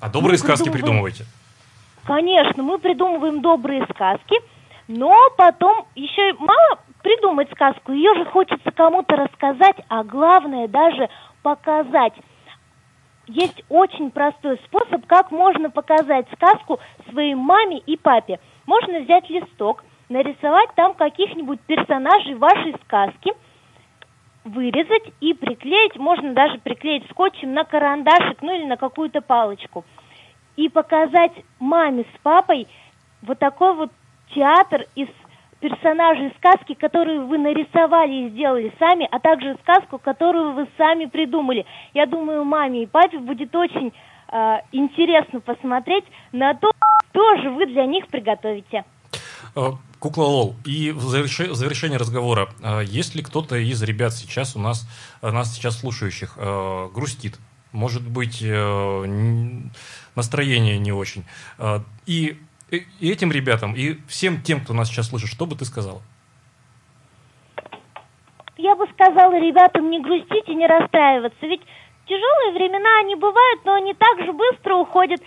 А 0.00 0.08
добрые 0.08 0.32
мы 0.32 0.38
сказки 0.38 0.70
придумываете? 0.70 1.24
Конечно, 2.04 2.64
мы 2.64 2.78
придумываем 2.78 3.42
добрые 3.42 3.86
сказки, 3.94 4.36
но 4.88 5.14
потом 5.36 5.86
еще 5.94 6.32
мало 6.40 6.80
придумать 7.02 7.48
сказку, 7.52 7.92
ее 7.92 8.12
же 8.16 8.24
хочется 8.24 8.72
кому-то 8.72 9.14
рассказать, 9.14 9.76
а 9.88 10.02
главное 10.02 10.66
даже 10.66 11.08
показать. 11.42 12.14
Есть 13.30 13.62
очень 13.68 14.10
простой 14.10 14.58
способ, 14.66 15.06
как 15.06 15.30
можно 15.30 15.70
показать 15.70 16.26
сказку 16.34 16.80
своей 17.08 17.34
маме 17.34 17.78
и 17.78 17.96
папе. 17.96 18.40
Можно 18.66 19.00
взять 19.00 19.30
листок, 19.30 19.84
нарисовать 20.08 20.70
там 20.74 20.94
каких-нибудь 20.94 21.60
персонажей 21.60 22.34
вашей 22.34 22.74
сказки, 22.84 23.32
вырезать 24.42 25.12
и 25.20 25.32
приклеить, 25.34 25.94
можно 25.94 26.32
даже 26.32 26.58
приклеить 26.58 27.08
скотчем 27.10 27.54
на 27.54 27.62
карандашик, 27.62 28.42
ну 28.42 28.52
или 28.52 28.64
на 28.64 28.76
какую-то 28.76 29.20
палочку. 29.20 29.84
И 30.56 30.68
показать 30.68 31.32
маме 31.60 32.06
с 32.12 32.20
папой 32.24 32.66
вот 33.22 33.38
такой 33.38 33.74
вот 33.74 33.92
театр 34.34 34.86
из 34.96 35.06
персонажей 35.60 36.32
сказки, 36.38 36.74
которые 36.74 37.20
вы 37.20 37.38
нарисовали 37.38 38.26
и 38.26 38.30
сделали 38.30 38.72
сами, 38.78 39.08
а 39.10 39.20
также 39.20 39.56
сказку, 39.62 39.98
которую 39.98 40.52
вы 40.54 40.66
сами 40.76 41.06
придумали. 41.06 41.66
Я 41.94 42.06
думаю, 42.06 42.44
маме 42.44 42.82
и 42.82 42.86
папе 42.86 43.18
будет 43.18 43.54
очень 43.54 43.92
э, 44.32 44.56
интересно 44.72 45.40
посмотреть 45.40 46.04
на 46.32 46.54
то, 46.54 46.70
что 47.10 47.36
же 47.36 47.50
вы 47.50 47.66
для 47.66 47.86
них 47.86 48.06
приготовите. 48.08 48.84
Э, 49.54 49.72
Кукла 49.98 50.24
Лол. 50.24 50.56
И 50.64 50.92
в 50.92 51.02
завершение 51.02 51.98
разговора, 51.98 52.48
э, 52.62 52.82
есть 52.86 53.14
ли 53.14 53.22
кто-то 53.22 53.56
из 53.56 53.82
ребят 53.82 54.12
сейчас 54.14 54.56
у 54.56 54.58
нас, 54.58 54.88
э, 55.22 55.30
нас 55.30 55.54
сейчас 55.54 55.78
слушающих, 55.78 56.36
грустит? 56.36 57.38
Может 57.72 58.02
быть, 58.02 58.42
настроение 60.16 60.78
не 60.80 60.90
очень. 60.90 61.24
И, 62.04 62.36
и 62.76 63.10
этим 63.10 63.32
ребятам, 63.32 63.74
и 63.74 63.96
всем 64.06 64.42
тем, 64.42 64.60
кто 64.60 64.72
нас 64.72 64.88
сейчас 64.88 65.08
слышит, 65.08 65.28
что 65.28 65.46
бы 65.46 65.56
ты 65.56 65.64
сказал? 65.64 66.02
Я 68.56 68.76
бы 68.76 68.86
сказала 68.92 69.38
ребятам 69.40 69.90
не 69.90 70.00
грустить 70.00 70.48
и 70.48 70.54
не 70.54 70.66
расстраиваться, 70.66 71.46
ведь 71.46 71.62
тяжелые 72.06 72.52
времена 72.52 73.00
они 73.00 73.14
бывают, 73.14 73.64
но 73.64 73.74
они 73.74 73.94
так 73.94 74.24
же 74.24 74.32
быстро 74.32 74.74
уходят. 74.76 75.20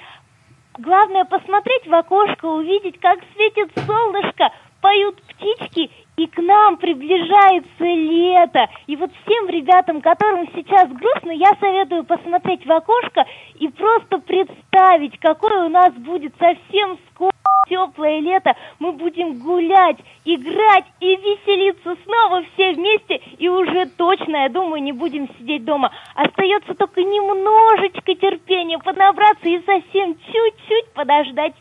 Главное 0.77 1.25
посмотреть 1.25 1.87
в 1.87 1.93
окошко, 1.93 2.45
увидеть, 2.45 2.99
как 2.99 3.19
светит 3.33 3.71
солнышко, 3.85 4.51
поют 4.81 5.21
птички, 5.23 5.89
и 6.15 6.27
к 6.27 6.37
нам 6.37 6.77
приближается 6.77 7.83
лето. 7.83 8.67
И 8.85 8.95
вот 8.95 9.11
всем 9.23 9.49
ребятам, 9.49 10.01
которым 10.01 10.47
сейчас 10.53 10.89
грустно, 10.89 11.31
я 11.31 11.55
советую 11.59 12.03
посмотреть 12.03 12.65
в 12.65 12.71
окошко 12.71 13.25
и 13.55 13.67
просто 13.69 14.19
представить, 14.19 15.19
какое 15.19 15.65
у 15.65 15.69
нас 15.69 15.91
будет 15.93 16.33
совсем 16.37 16.99
скоро 17.09 17.32
теплое 17.67 18.19
лето. 18.19 18.55
Мы 18.79 18.91
будем 18.93 19.39
гулять, 19.39 19.97
играть 20.25 20.85
и 20.99 21.15
веселиться 21.15 21.95
снова 22.03 22.43
все 22.53 22.73
вместе. 22.73 23.21
И 23.37 23.47
уже 23.49 23.85
точно, 23.97 24.43
я 24.43 24.49
думаю, 24.49 24.81
не 24.81 24.91
будем 24.91 25.27
сидеть 25.37 25.65
дома. 25.65 25.91
Остается 26.15 26.73
только 26.75 27.03
немножечко 27.03 28.15
терпения, 28.15 28.79
поднабраться 28.79 29.47
и 29.47 29.63
совсем 29.65 30.15
чуть-чуть 30.15 30.93
подождать. 30.93 31.53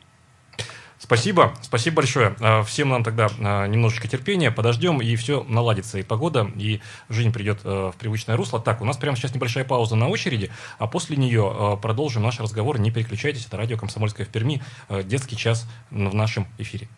Спасибо, 1.13 1.53
спасибо 1.61 1.97
большое. 1.97 2.35
А, 2.41 2.63
всем 2.63 2.89
нам 2.89 3.05
тогда 3.05 3.29
а, 3.39 3.67
немножечко 3.67 4.09
терпения, 4.09 4.51
подождем, 4.51 5.03
и 5.03 5.15
все 5.17 5.45
наладится, 5.47 5.99
и 5.99 6.03
погода, 6.03 6.51
и 6.57 6.81
жизнь 7.11 7.35
придет 7.35 7.61
э, 7.65 7.91
в 7.95 7.99
привычное 7.99 8.35
русло. 8.35 8.59
Так, 8.59 8.81
у 8.81 8.87
нас 8.87 8.97
прямо 8.97 9.15
сейчас 9.15 9.35
небольшая 9.35 9.65
пауза 9.65 9.95
на 9.95 10.09
очереди, 10.09 10.51
а 10.79 10.87
после 10.87 11.19
нее 11.19 11.55
э, 11.55 11.77
продолжим 11.83 12.23
наш 12.23 12.41
разговор. 12.41 12.79
Не 12.79 12.91
переключайтесь, 12.91 13.45
это 13.45 13.59
радио 13.59 13.77
«Комсомольская 13.77 14.25
в 14.25 14.31
Перми», 14.31 14.63
э, 14.89 15.03
детский 15.03 15.37
час 15.37 15.69
в 15.91 16.15
нашем 16.15 16.47
эфире. 16.57 16.89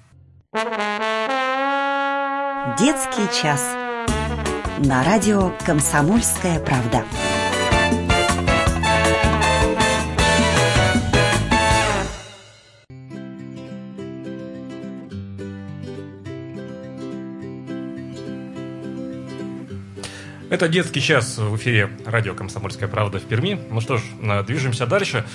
Детский 2.78 3.42
час 3.42 3.61
на 4.78 5.02
радио 5.02 5.50
«Комсомольская 5.66 6.61
правда». 6.61 7.04
Это 20.54 20.68
детский 20.68 21.00
час 21.00 21.37
в 21.37 21.56
эфире 21.56 21.90
радио 22.06 22.32
«Комсомольская 22.32 22.88
правда» 22.88 23.18
в 23.18 23.25
Перми. 23.25 23.58
Ну 23.73 23.80
что 23.80 23.96
ж, 23.96 24.02
э, 24.23 24.44
движемся 24.44 24.87
дальше. 24.87 25.26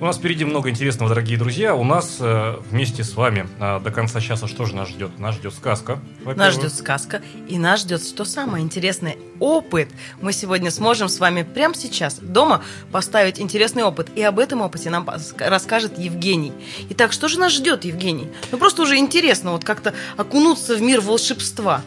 У 0.00 0.04
нас 0.04 0.18
впереди 0.18 0.44
много 0.44 0.68
интересного, 0.68 1.08
дорогие 1.08 1.38
друзья. 1.38 1.74
У 1.74 1.82
нас 1.82 2.18
э, 2.20 2.58
вместе 2.70 3.02
с 3.02 3.14
вами 3.14 3.48
э, 3.58 3.80
до 3.80 3.90
конца 3.90 4.20
часа 4.20 4.46
что 4.46 4.66
же 4.66 4.76
нас 4.76 4.90
ждет? 4.90 5.18
Нас 5.18 5.36
ждет 5.36 5.54
сказка. 5.54 5.98
Нас 6.26 6.52
ждет 6.52 6.74
сказка. 6.74 7.22
И 7.48 7.56
нас 7.56 7.80
ждет, 7.80 8.04
что 8.04 8.26
самое 8.26 8.62
интересное, 8.62 9.16
опыт. 9.40 9.88
Мы 10.20 10.34
сегодня 10.34 10.70
сможем 10.70 11.08
с 11.08 11.20
вами 11.20 11.42
прямо 11.42 11.74
сейчас 11.74 12.18
дома 12.18 12.62
поставить 12.92 13.40
интересный 13.40 13.82
опыт. 13.82 14.10
И 14.14 14.22
об 14.22 14.38
этом 14.38 14.60
опыте 14.60 14.90
нам 14.90 15.08
расскажет 15.38 15.98
Евгений. 15.98 16.52
Итак, 16.90 17.14
что 17.14 17.28
же 17.28 17.38
нас 17.38 17.52
ждет, 17.52 17.86
Евгений? 17.86 18.28
Ну 18.52 18.58
просто 18.58 18.82
уже 18.82 18.98
интересно 18.98 19.52
вот 19.52 19.64
как-то 19.64 19.94
окунуться 20.18 20.76
в 20.76 20.82
мир 20.82 21.00
волшебства. 21.00 21.80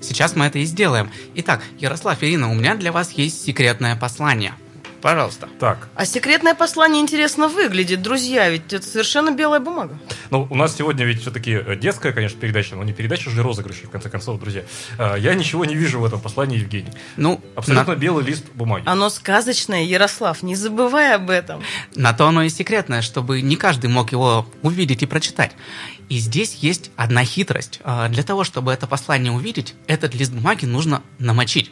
Сейчас 0.00 0.36
мы 0.36 0.46
это 0.46 0.58
и 0.58 0.64
сделаем. 0.64 1.10
Итак, 1.34 1.62
Ярослав 1.78 2.22
Ирина, 2.22 2.50
у 2.50 2.54
меня 2.54 2.74
для 2.74 2.92
вас 2.92 3.12
есть 3.12 3.44
секретное 3.44 3.96
послание. 3.96 4.54
Пожалуйста. 5.00 5.48
Так. 5.60 5.88
А 5.94 6.04
секретное 6.04 6.54
послание 6.54 7.00
интересно 7.00 7.48
выглядит, 7.48 8.02
друзья, 8.02 8.48
ведь 8.50 8.72
это 8.72 8.84
совершенно 8.84 9.30
белая 9.30 9.60
бумага. 9.60 9.98
Ну, 10.30 10.46
у 10.50 10.54
нас 10.54 10.76
сегодня 10.76 11.04
ведь 11.04 11.20
все-таки 11.20 11.52
э, 11.52 11.76
детская, 11.76 12.12
конечно, 12.12 12.38
передача, 12.40 12.74
но 12.74 12.82
не 12.82 12.92
передача 12.92 13.30
же 13.30 13.42
розыгрышей, 13.42 13.86
в 13.86 13.90
конце 13.90 14.10
концов, 14.10 14.40
друзья. 14.40 14.64
А, 14.98 15.16
я 15.16 15.34
ничего 15.34 15.64
не 15.64 15.74
вижу 15.74 16.00
в 16.00 16.04
этом 16.04 16.20
послании, 16.20 16.58
Евгений. 16.58 16.90
Ну, 17.16 17.40
Абсолютно 17.54 17.94
на... 17.94 17.98
белый 17.98 18.24
лист 18.24 18.46
бумаги. 18.54 18.84
Оно 18.86 19.08
сказочное, 19.10 19.84
Ярослав, 19.84 20.42
не 20.42 20.56
забывай 20.56 21.14
об 21.14 21.30
этом. 21.30 21.62
На 21.94 22.12
то 22.12 22.26
оно 22.26 22.42
и 22.42 22.48
секретное, 22.48 23.02
чтобы 23.02 23.40
не 23.40 23.56
каждый 23.56 23.88
мог 23.88 24.12
его 24.12 24.46
увидеть 24.62 25.02
и 25.02 25.06
прочитать. 25.06 25.52
И 26.08 26.18
здесь 26.18 26.54
есть 26.54 26.90
одна 26.96 27.24
хитрость. 27.24 27.80
А, 27.84 28.08
для 28.08 28.22
того, 28.22 28.44
чтобы 28.44 28.72
это 28.72 28.86
послание 28.86 29.32
увидеть, 29.32 29.74
этот 29.86 30.14
лист 30.14 30.32
бумаги 30.32 30.64
нужно 30.64 31.02
намочить. 31.18 31.70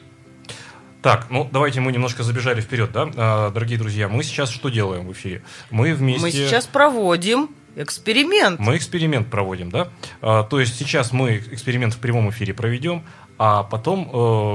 Так, 1.02 1.26
ну 1.30 1.48
давайте 1.50 1.80
мы 1.80 1.92
немножко 1.92 2.22
забежали 2.22 2.60
вперед, 2.60 2.90
да, 2.92 3.08
а, 3.16 3.50
дорогие 3.50 3.78
друзья. 3.78 4.08
Мы 4.08 4.22
сейчас 4.22 4.50
что 4.50 4.68
делаем 4.68 5.06
в 5.06 5.12
эфире? 5.12 5.42
Мы 5.70 5.94
вместе. 5.94 6.22
Мы 6.22 6.30
сейчас 6.30 6.66
проводим 6.66 7.50
эксперимент. 7.76 8.58
Мы 8.58 8.76
эксперимент 8.76 9.28
проводим, 9.28 9.70
да. 9.70 9.88
А, 10.20 10.42
то 10.42 10.58
есть 10.58 10.76
сейчас 10.76 11.12
мы 11.12 11.36
эксперимент 11.36 11.94
в 11.94 11.98
прямом 11.98 12.30
эфире 12.30 12.54
проведем, 12.54 13.04
а 13.38 13.62
потом 13.64 14.10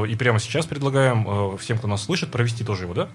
э, 0.06 0.08
и 0.10 0.16
прямо 0.16 0.40
сейчас 0.40 0.66
предлагаем 0.66 1.54
э, 1.54 1.58
всем, 1.58 1.78
кто 1.78 1.88
нас 1.88 2.04
слышит, 2.04 2.32
провести 2.32 2.64
тоже 2.64 2.84
его, 2.84 2.94
да? 2.96 3.10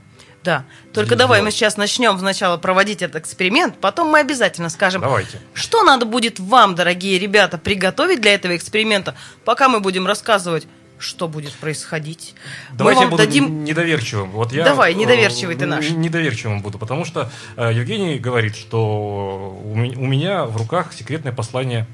Да. 0.44 0.64
Только 0.92 1.08
Здесь 1.08 1.18
давай 1.18 1.42
мы 1.42 1.50
сейчас 1.50 1.76
начнем 1.76 2.16
сначала 2.20 2.56
проводить 2.56 3.02
этот 3.02 3.22
эксперимент, 3.22 3.78
потом 3.80 4.08
мы 4.08 4.20
обязательно 4.20 4.68
скажем, 4.68 5.02
Давайте. 5.02 5.40
что 5.54 5.82
надо 5.82 6.06
будет 6.06 6.38
вам, 6.38 6.76
дорогие 6.76 7.18
ребята, 7.18 7.58
приготовить 7.58 8.20
для 8.20 8.34
этого 8.34 8.54
эксперимента, 8.54 9.16
пока 9.44 9.68
мы 9.68 9.80
будем 9.80 10.06
рассказывать 10.06 10.68
что 10.98 11.28
будет 11.28 11.52
происходить. 11.52 12.34
Давайте 12.72 13.02
я 13.02 13.08
буду 13.08 13.22
дадим... 13.22 13.64
недоверчивым. 13.64 14.30
Вот 14.30 14.52
я, 14.52 14.64
Давай, 14.64 14.94
недоверчивый 14.94 15.56
ты 15.56 15.66
наш. 15.66 15.90
Недоверчивым 15.90 16.60
буду, 16.62 16.78
потому 16.78 17.04
что 17.04 17.30
э, 17.56 17.72
Евгений 17.72 18.18
говорит, 18.18 18.56
что 18.56 19.58
у 19.64 19.76
меня 19.76 20.44
в 20.46 20.56
руках 20.56 20.92
секретное 20.92 21.32
послание 21.32 21.86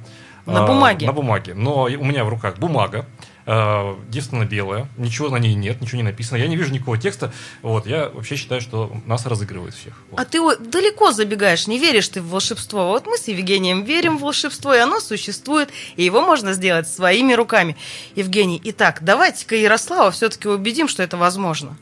на 0.46 0.66
бумаге. 0.66 1.06
На 1.06 1.12
бумаге. 1.12 1.54
Но 1.54 1.84
у 1.84 2.04
меня 2.04 2.24
в 2.24 2.28
руках 2.28 2.58
бумага, 2.58 3.06
э, 3.46 3.96
девственно 4.08 4.44
белая, 4.44 4.88
ничего 4.96 5.28
на 5.28 5.36
ней 5.36 5.54
нет, 5.54 5.80
ничего 5.80 5.98
не 5.98 6.02
написано. 6.02 6.38
Я 6.38 6.46
не 6.48 6.56
вижу 6.56 6.72
никакого 6.72 6.98
текста. 6.98 7.32
Вот, 7.62 7.86
я 7.86 8.08
вообще 8.08 8.36
считаю, 8.36 8.60
что 8.60 8.92
нас 9.06 9.26
разыгрывают 9.26 9.74
всех. 9.74 9.94
Вот. 10.10 10.20
А 10.20 10.24
ты 10.24 10.40
далеко 10.58 11.12
забегаешь, 11.12 11.66
не 11.66 11.78
веришь 11.78 12.08
ты 12.08 12.20
в 12.20 12.28
волшебство. 12.28 12.88
Вот 12.88 13.06
мы 13.06 13.16
с 13.16 13.28
Евгением 13.28 13.84
верим 13.84 14.18
в 14.18 14.22
волшебство, 14.22 14.74
и 14.74 14.78
оно 14.78 15.00
существует, 15.00 15.70
и 15.96 16.04
его 16.04 16.22
можно 16.22 16.52
сделать 16.52 16.88
своими 16.88 17.32
руками. 17.32 17.76
Евгений, 18.14 18.60
итак, 18.64 18.98
давайте-ка 19.02 19.56
Ярослава 19.56 20.10
все-таки 20.10 20.48
убедим, 20.48 20.88
что 20.88 21.02
это 21.02 21.16
возможно. 21.16 21.76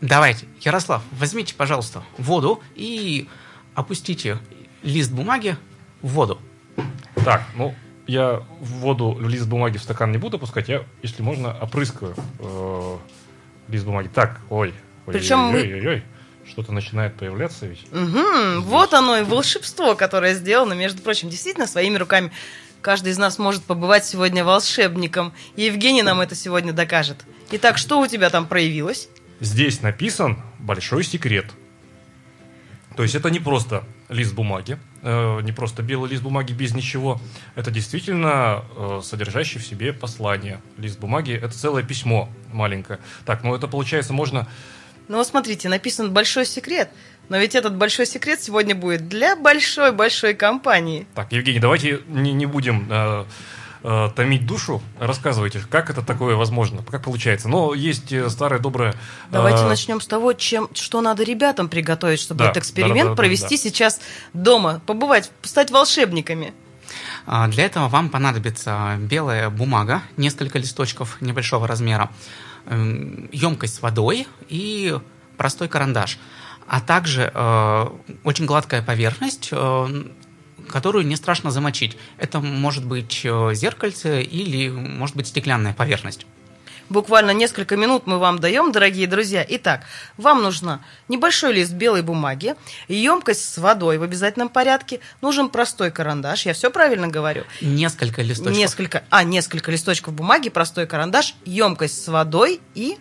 Давайте. 0.00 0.46
Ярослав, 0.60 1.02
возьмите, 1.12 1.54
пожалуйста, 1.54 2.02
воду 2.18 2.62
и 2.74 3.26
опустите 3.74 4.38
лист 4.82 5.10
бумаги 5.10 5.56
в 6.02 6.08
воду. 6.08 6.38
Так, 7.24 7.42
ну, 7.56 7.74
я 8.06 8.42
в 8.60 8.70
воду 8.80 9.18
лист 9.20 9.46
бумаги 9.46 9.78
в 9.78 9.82
стакан 9.82 10.12
не 10.12 10.18
буду 10.18 10.36
опускать, 10.36 10.68
я, 10.68 10.84
если 11.02 11.22
можно, 11.22 11.56
опрыскаю 11.60 12.14
э, 12.38 12.96
лист 13.68 13.84
бумаги. 13.84 14.08
Так, 14.08 14.40
ой, 14.50 14.74
ой, 15.06 15.14
Причем 15.14 15.54
ой, 15.54 15.62
ой, 15.62 15.74
ой, 15.74 15.86
ой, 15.86 16.02
что-то 16.46 16.72
начинает 16.72 17.14
появляться 17.14 17.66
ведь. 17.66 17.86
Угу, 17.92 18.60
вот 18.62 18.92
оно 18.94 19.18
и 19.18 19.22
волшебство, 19.22 19.94
которое 19.94 20.34
сделано, 20.34 20.74
между 20.74 21.02
прочим, 21.02 21.28
действительно 21.28 21.66
своими 21.66 21.96
руками. 21.96 22.30
Каждый 22.82 23.12
из 23.12 23.18
нас 23.18 23.38
может 23.38 23.64
побывать 23.64 24.04
сегодня 24.04 24.44
волшебником, 24.44 25.32
и 25.56 25.62
Евгений 25.62 26.02
нам 26.02 26.20
это 26.20 26.34
сегодня 26.34 26.72
докажет. 26.74 27.24
Итак, 27.50 27.78
что 27.78 28.00
у 28.00 28.06
тебя 28.06 28.28
там 28.28 28.46
проявилось? 28.46 29.08
Здесь 29.40 29.80
написан 29.80 30.42
большой 30.58 31.02
секрет. 31.04 31.46
То 32.94 33.02
есть 33.02 33.14
это 33.14 33.30
не 33.30 33.40
просто 33.40 33.84
лист 34.08 34.34
бумаги, 34.34 34.78
не 35.04 35.52
просто 35.52 35.82
белый 35.82 36.10
лист 36.10 36.22
бумаги 36.22 36.52
без 36.52 36.74
ничего. 36.74 37.20
Это 37.54 37.70
действительно 37.70 38.64
э, 38.76 39.00
содержащий 39.04 39.60
в 39.60 39.66
себе 39.66 39.92
послание. 39.92 40.60
Лист 40.78 40.98
бумаги– 40.98 41.32
это 41.42 41.50
целое 41.50 41.82
письмо 41.82 42.28
маленькое. 42.52 42.98
Так, 43.26 43.44
ну 43.44 43.54
это 43.54 43.68
получается 43.68 44.12
можно... 44.12 44.48
Ну 45.08 45.18
вот 45.18 45.26
смотрите, 45.26 45.68
написан 45.68 46.12
большой 46.12 46.46
секрет, 46.46 46.88
но 47.28 47.36
ведь 47.36 47.54
этот 47.54 47.76
большой 47.76 48.06
секрет 48.06 48.42
сегодня 48.42 48.74
будет 48.74 49.06
для 49.06 49.36
большой-большой 49.36 50.32
компании. 50.32 51.06
Так, 51.14 51.32
Евгений, 51.32 51.60
давайте 51.60 52.00
не, 52.08 52.32
не 52.32 52.46
будем... 52.46 52.88
Э, 53.86 54.08
томить 54.16 54.46
душу. 54.46 54.80
Рассказывайте, 54.98 55.62
как 55.68 55.90
это 55.90 56.00
такое 56.00 56.36
возможно, 56.36 56.82
как 56.90 57.04
получается. 57.04 57.50
Но 57.50 57.74
есть 57.74 58.14
э, 58.14 58.30
добрая... 58.58 58.94
Давайте 59.30 59.64
э... 59.64 59.68
начнем 59.68 60.00
с 60.00 60.06
того, 60.06 60.32
чем, 60.32 60.70
что 60.72 61.02
надо 61.02 61.22
ребятам 61.22 61.68
приготовить, 61.68 62.18
чтобы 62.18 62.38
да, 62.38 62.44
этот 62.46 62.62
эксперимент 62.62 62.94
да, 62.94 63.04
да, 63.04 63.10
да, 63.10 63.14
провести 63.16 63.56
да. 63.56 63.62
сейчас 63.62 64.00
дома, 64.32 64.80
побывать, 64.86 65.30
стать 65.42 65.70
волшебниками. 65.70 66.54
А, 67.26 67.46
для 67.48 67.66
этого 67.66 67.88
вам 67.88 68.08
понадобится 68.08 68.96
белая 68.98 69.50
бумага, 69.50 70.00
несколько 70.16 70.58
листочков 70.58 71.20
небольшого 71.20 71.68
размера, 71.68 72.10
емкость 72.66 73.74
с 73.74 73.82
водой 73.82 74.26
и 74.48 74.98
простой 75.36 75.68
карандаш, 75.68 76.18
а 76.66 76.80
также 76.80 77.30
э, 77.34 77.86
очень 78.24 78.46
гладкая 78.46 78.80
поверхность, 78.80 79.50
э, 79.52 80.04
которую 80.68 81.06
не 81.06 81.16
страшно 81.16 81.50
замочить. 81.50 81.96
Это 82.18 82.40
может 82.40 82.84
быть 82.84 83.22
э, 83.24 83.54
зеркальце 83.54 84.22
или 84.22 84.68
может 84.68 85.16
быть 85.16 85.26
стеклянная 85.26 85.72
поверхность. 85.72 86.26
Буквально 86.90 87.30
несколько 87.30 87.76
минут 87.76 88.06
мы 88.06 88.18
вам 88.18 88.38
даем, 88.38 88.70
дорогие 88.70 89.06
друзья. 89.06 89.44
Итак, 89.48 89.84
вам 90.18 90.42
нужно 90.42 90.84
небольшой 91.08 91.54
лист 91.54 91.72
белой 91.72 92.02
бумаги, 92.02 92.54
емкость 92.88 93.54
с 93.54 93.58
водой 93.58 93.96
в 93.96 94.02
обязательном 94.02 94.50
порядке, 94.50 95.00
нужен 95.22 95.48
простой 95.48 95.90
карандаш. 95.90 96.44
Я 96.44 96.52
все 96.52 96.70
правильно 96.70 97.08
говорю? 97.08 97.44
Несколько 97.62 98.20
листочков. 98.20 98.56
Несколько, 98.56 99.04
а, 99.08 99.24
несколько 99.24 99.70
листочков 99.70 100.12
бумаги, 100.12 100.50
простой 100.50 100.86
карандаш, 100.86 101.34
емкость 101.46 102.04
с 102.04 102.08
водой 102.08 102.60
и 102.74 102.98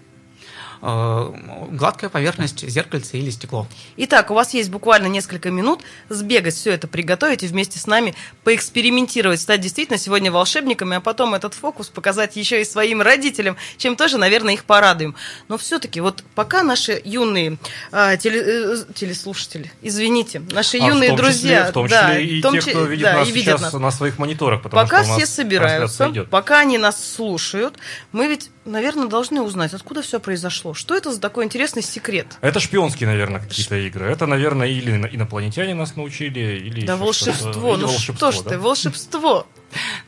гладкая 0.84 2.10
поверхность 2.10 2.68
зеркальца 2.68 3.16
или 3.16 3.30
стекло. 3.30 3.68
Итак, 3.96 4.32
у 4.32 4.34
вас 4.34 4.54
есть 4.54 4.70
буквально 4.70 5.08
несколько 5.08 5.50
минут 5.50 5.80
сбегать 6.10 6.56
все 6.56 6.72
это, 6.72 6.90
приготовить 6.90 7.42
и 7.44 7.48
вместе 7.48 7.80
с 7.80 7.88
нами 7.88 8.16
поэкспериментировать, 8.44 9.40
стать 9.40 9.62
действительно 9.62 9.98
сегодня 9.98 10.30
волшебниками, 10.30 10.98
а 10.98 11.00
потом 11.00 11.36
этот 11.36 11.54
фокус 11.54 11.88
показать 11.88 12.36
еще 12.36 12.62
и 12.62 12.66
своим 12.66 13.02
родителям, 13.02 13.56
чем 13.78 13.96
тоже, 13.96 14.18
наверное, 14.18 14.56
их 14.56 14.66
порадуем. 14.66 15.16
Но 15.48 15.58
все-таки 15.58 16.02
вот 16.02 16.22
пока 16.36 16.63
наши 16.63 17.02
юные 17.06 17.58
а, 17.94 18.18
теле, 18.18 18.44
э, 18.46 18.78
телеслушатели, 18.94 19.72
извините, 19.82 20.42
наши 20.52 20.78
а 20.80 20.88
юные 20.88 21.13
в 21.13 21.16
друзья, 21.16 21.60
числе, 21.60 21.72
в 21.72 21.74
том 21.74 21.88
числе 21.88 22.02
да, 22.02 22.20
и 22.20 22.42
том 22.42 22.60
те, 22.60 22.72
кто 22.72 22.84
видит 22.84 23.04
да, 23.06 23.13
нас 23.20 23.30
видит 23.30 23.44
сейчас 23.44 23.62
нас. 23.62 23.74
на 23.74 23.92
своих 23.92 24.18
мониторах, 24.18 24.62
потому 24.62 24.84
пока 24.84 25.06
что 25.06 25.16
все 25.16 25.25
собираются, 25.25 26.12
пока 26.30 26.60
они 26.60 26.78
нас 26.78 27.02
слушают, 27.16 27.78
мы 28.12 28.28
ведь 28.28 28.50
наверное, 28.65 29.08
должны 29.08 29.41
узнать, 29.41 29.74
откуда 29.74 30.01
все 30.01 30.20
произошло. 30.20 30.74
Что 30.74 30.96
это 30.96 31.12
за 31.12 31.20
такой 31.20 31.46
интересный 31.46 31.82
секрет? 31.82 32.38
Это 32.41 32.60
шпионские, 32.60 33.08
наверное, 33.08 33.41
какие-то 33.41 33.75
игры. 33.75 34.05
Это, 34.05 34.25
наверное, 34.25 34.67
или 34.67 34.91
инопланетяне 34.91 35.74
нас 35.74 35.96
научили, 35.96 36.60
или 36.60 36.86
Да 36.86 36.98
волшебство, 36.98 37.77
ну 37.77 37.88
волшебство, 37.88 38.32
что 38.32 38.32
ж 38.32 38.43
да? 38.43 38.50
ты, 38.51 38.60
волшебство. 38.60 39.48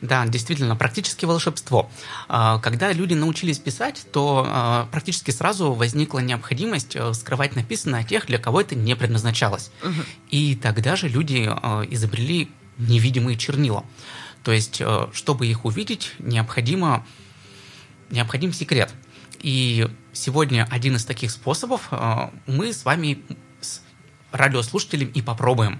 Да, 0.00 0.26
действительно, 0.26 0.76
практически 0.76 1.24
волшебство. 1.24 1.90
А, 2.28 2.58
когда 2.60 2.92
люди 2.92 3.14
научились 3.14 3.58
писать, 3.58 4.06
то 4.12 4.46
а, 4.46 4.88
практически 4.92 5.30
сразу 5.32 5.72
возникла 5.72 6.20
необходимость 6.20 6.94
э, 6.94 7.12
скрывать 7.14 7.56
написанное 7.56 8.04
тех, 8.04 8.26
для 8.26 8.38
кого 8.38 8.60
это 8.60 8.76
не 8.76 8.94
предназначалось. 8.94 9.70
Угу. 9.82 10.02
И 10.30 10.54
тогда 10.54 10.94
же 10.94 11.08
люди 11.08 11.48
э, 11.50 11.84
изобрели 11.90 12.48
невидимые 12.78 13.36
чернила. 13.36 13.84
То 14.44 14.52
есть, 14.52 14.80
э, 14.80 15.08
чтобы 15.12 15.46
их 15.48 15.64
увидеть, 15.64 16.12
необходимо 16.18 17.04
необходим 18.10 18.52
секрет. 18.52 18.92
И 19.40 19.86
сегодня 20.12 20.66
один 20.70 20.96
из 20.96 21.04
таких 21.04 21.30
способов 21.30 21.88
э, 21.90 22.30
мы 22.46 22.72
с 22.72 22.84
вами, 22.84 23.22
с 23.60 23.82
радиослушателями, 24.32 25.10
и 25.14 25.22
попробуем. 25.22 25.78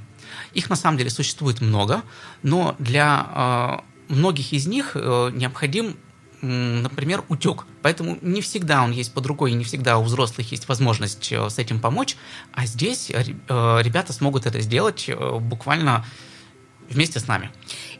Их 0.54 0.70
на 0.70 0.76
самом 0.76 0.98
деле 0.98 1.10
существует 1.10 1.60
много, 1.60 2.02
но 2.42 2.76
для 2.78 3.82
э, 4.08 4.12
многих 4.14 4.52
из 4.52 4.66
них 4.66 4.92
э, 4.94 5.30
необходим 5.32 5.96
например, 6.42 7.24
утек. 7.28 7.64
Поэтому 7.80 8.18
не 8.20 8.42
всегда 8.42 8.84
он 8.84 8.92
есть 8.92 9.12
под 9.14 9.24
рукой, 9.26 9.52
не 9.52 9.64
всегда 9.64 9.96
у 9.96 10.02
взрослых 10.02 10.52
есть 10.52 10.68
возможность 10.68 11.32
с 11.32 11.58
этим 11.58 11.80
помочь. 11.80 12.16
А 12.52 12.66
здесь 12.66 13.08
ребята 13.08 14.12
смогут 14.12 14.44
это 14.44 14.60
сделать 14.60 15.10
буквально 15.40 16.04
вместе 16.88 17.20
с 17.20 17.26
нами. 17.26 17.50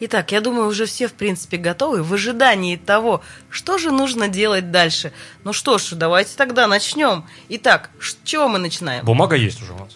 Итак, 0.00 0.32
я 0.32 0.40
думаю, 0.40 0.68
уже 0.68 0.86
все, 0.86 1.08
в 1.08 1.12
принципе, 1.14 1.56
готовы 1.56 2.02
в 2.02 2.12
ожидании 2.12 2.76
того, 2.76 3.22
что 3.50 3.78
же 3.78 3.90
нужно 3.90 4.28
делать 4.28 4.70
дальше. 4.70 5.12
Ну 5.44 5.52
что 5.52 5.78
ж, 5.78 5.90
давайте 5.92 6.36
тогда 6.36 6.66
начнем. 6.66 7.24
Итак, 7.48 7.90
с 8.00 8.16
чего 8.24 8.48
мы 8.48 8.58
начинаем? 8.58 9.04
Бумага 9.04 9.36
есть 9.36 9.62
уже 9.62 9.72
у 9.72 9.78
нас. 9.78 9.92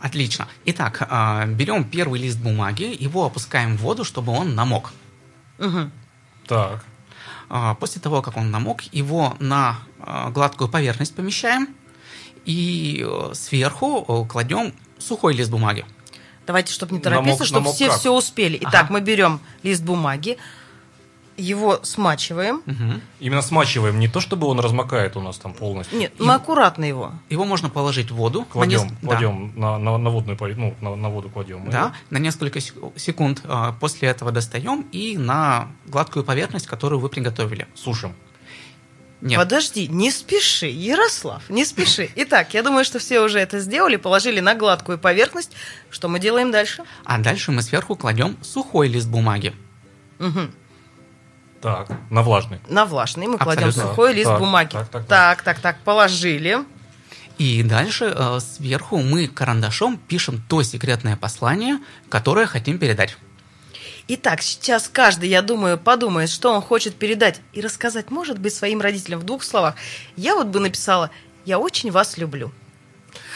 Отлично. 0.00 0.48
Итак, 0.64 1.06
а, 1.10 1.44
берем 1.46 1.84
первый 1.84 2.20
лист 2.20 2.38
бумаги, 2.38 2.96
его 2.98 3.26
опускаем 3.26 3.76
в 3.76 3.82
воду, 3.82 4.04
чтобы 4.04 4.32
он 4.32 4.54
намок. 4.54 4.92
Угу. 5.58 5.90
Так. 6.46 6.84
А, 7.50 7.74
после 7.74 8.00
того, 8.00 8.22
как 8.22 8.36
он 8.36 8.50
намок, 8.50 8.82
его 8.92 9.36
на 9.40 9.80
а, 9.98 10.30
гладкую 10.30 10.70
поверхность 10.70 11.14
помещаем 11.14 11.68
и 12.44 13.04
э, 13.06 13.34
сверху 13.34 14.04
э, 14.08 14.28
кладем 14.28 14.72
сухой 14.98 15.34
лист 15.34 15.50
бумаги. 15.50 15.84
Давайте, 16.50 16.72
чтобы 16.72 16.94
не 16.94 17.00
торопиться, 17.00 17.30
намок, 17.30 17.46
чтобы 17.46 17.60
намок 17.60 17.76
все 17.76 17.86
как? 17.86 17.98
все 17.98 18.12
успели. 18.12 18.58
Итак, 18.60 18.86
ага. 18.86 18.92
мы 18.94 19.00
берем 19.00 19.38
лист 19.62 19.84
бумаги, 19.84 20.36
его 21.36 21.78
смачиваем. 21.84 22.56
Угу. 22.66 23.00
Именно 23.20 23.42
смачиваем, 23.42 24.00
не 24.00 24.08
то 24.08 24.18
чтобы 24.18 24.48
он 24.48 24.58
размокает 24.58 25.16
у 25.16 25.20
нас 25.20 25.38
там 25.38 25.54
полностью. 25.54 25.96
Нет, 25.96 26.12
мы 26.18 26.34
аккуратно 26.34 26.84
его. 26.84 27.12
Его 27.28 27.44
можно 27.44 27.68
положить 27.70 28.10
в 28.10 28.16
воду. 28.16 28.44
Кладем, 28.50 28.80
на 28.80 28.84
нес... 28.84 28.92
кладем 29.00 29.52
да. 29.54 29.60
на, 29.60 29.78
на, 29.78 29.98
на 29.98 30.10
водную 30.10 30.36
ну, 30.56 30.74
на, 30.80 30.96
на 30.96 31.08
воду 31.08 31.30
кладем. 31.30 31.70
Да, 31.70 31.92
на 32.10 32.18
несколько 32.18 32.58
секунд 32.60 33.42
а, 33.44 33.76
после 33.78 34.08
этого 34.08 34.32
достаем 34.32 34.88
и 34.90 35.16
на 35.16 35.68
гладкую 35.86 36.24
поверхность, 36.24 36.66
которую 36.66 36.98
вы 36.98 37.08
приготовили. 37.08 37.68
Сушим. 37.76 38.12
Нет. 39.20 39.38
Подожди, 39.38 39.86
не 39.86 40.10
спеши, 40.10 40.66
Ярослав, 40.66 41.42
не 41.50 41.64
спеши. 41.64 42.10
Итак, 42.16 42.54
я 42.54 42.62
думаю, 42.62 42.84
что 42.84 42.98
все 42.98 43.20
уже 43.20 43.38
это 43.38 43.60
сделали, 43.60 43.96
положили 43.96 44.40
на 44.40 44.54
гладкую 44.54 44.98
поверхность. 44.98 45.52
Что 45.90 46.08
мы 46.08 46.18
делаем 46.18 46.50
дальше? 46.50 46.84
А 47.04 47.18
дальше 47.18 47.52
мы 47.52 47.62
сверху 47.62 47.96
кладем 47.96 48.38
сухой 48.42 48.88
лист 48.88 49.08
бумаги. 49.08 49.54
Угу. 50.18 50.40
Так, 51.60 51.90
на 52.08 52.22
влажный. 52.22 52.60
На 52.68 52.86
влажный 52.86 53.26
мы 53.26 53.34
Абсолютно. 53.34 53.72
кладем 53.72 53.88
сухой 53.88 54.14
лист 54.14 54.30
так, 54.30 54.38
бумаги. 54.38 54.72
Так 54.72 54.88
так, 54.88 55.06
так, 55.06 55.06
так, 55.06 55.42
так, 55.42 55.60
так, 55.60 55.78
положили. 55.80 56.58
И 57.36 57.62
дальше 57.62 58.12
э, 58.14 58.38
сверху 58.40 58.98
мы 58.98 59.26
карандашом 59.26 59.98
пишем 59.98 60.42
то 60.48 60.62
секретное 60.62 61.16
послание, 61.16 61.78
которое 62.08 62.46
хотим 62.46 62.78
передать. 62.78 63.16
Итак, 64.08 64.42
сейчас 64.42 64.88
каждый, 64.88 65.28
я 65.28 65.42
думаю, 65.42 65.78
подумает, 65.78 66.30
что 66.30 66.52
он 66.52 66.62
хочет 66.62 66.94
передать 66.96 67.40
и 67.52 67.60
рассказать, 67.60 68.10
может 68.10 68.38
быть, 68.38 68.54
своим 68.54 68.80
родителям 68.80 69.20
в 69.20 69.24
двух 69.24 69.42
словах. 69.42 69.74
Я 70.16 70.34
вот 70.34 70.48
бы 70.48 70.60
написала 70.60 71.10
«Я 71.44 71.58
очень 71.58 71.90
вас 71.90 72.16
люблю». 72.16 72.52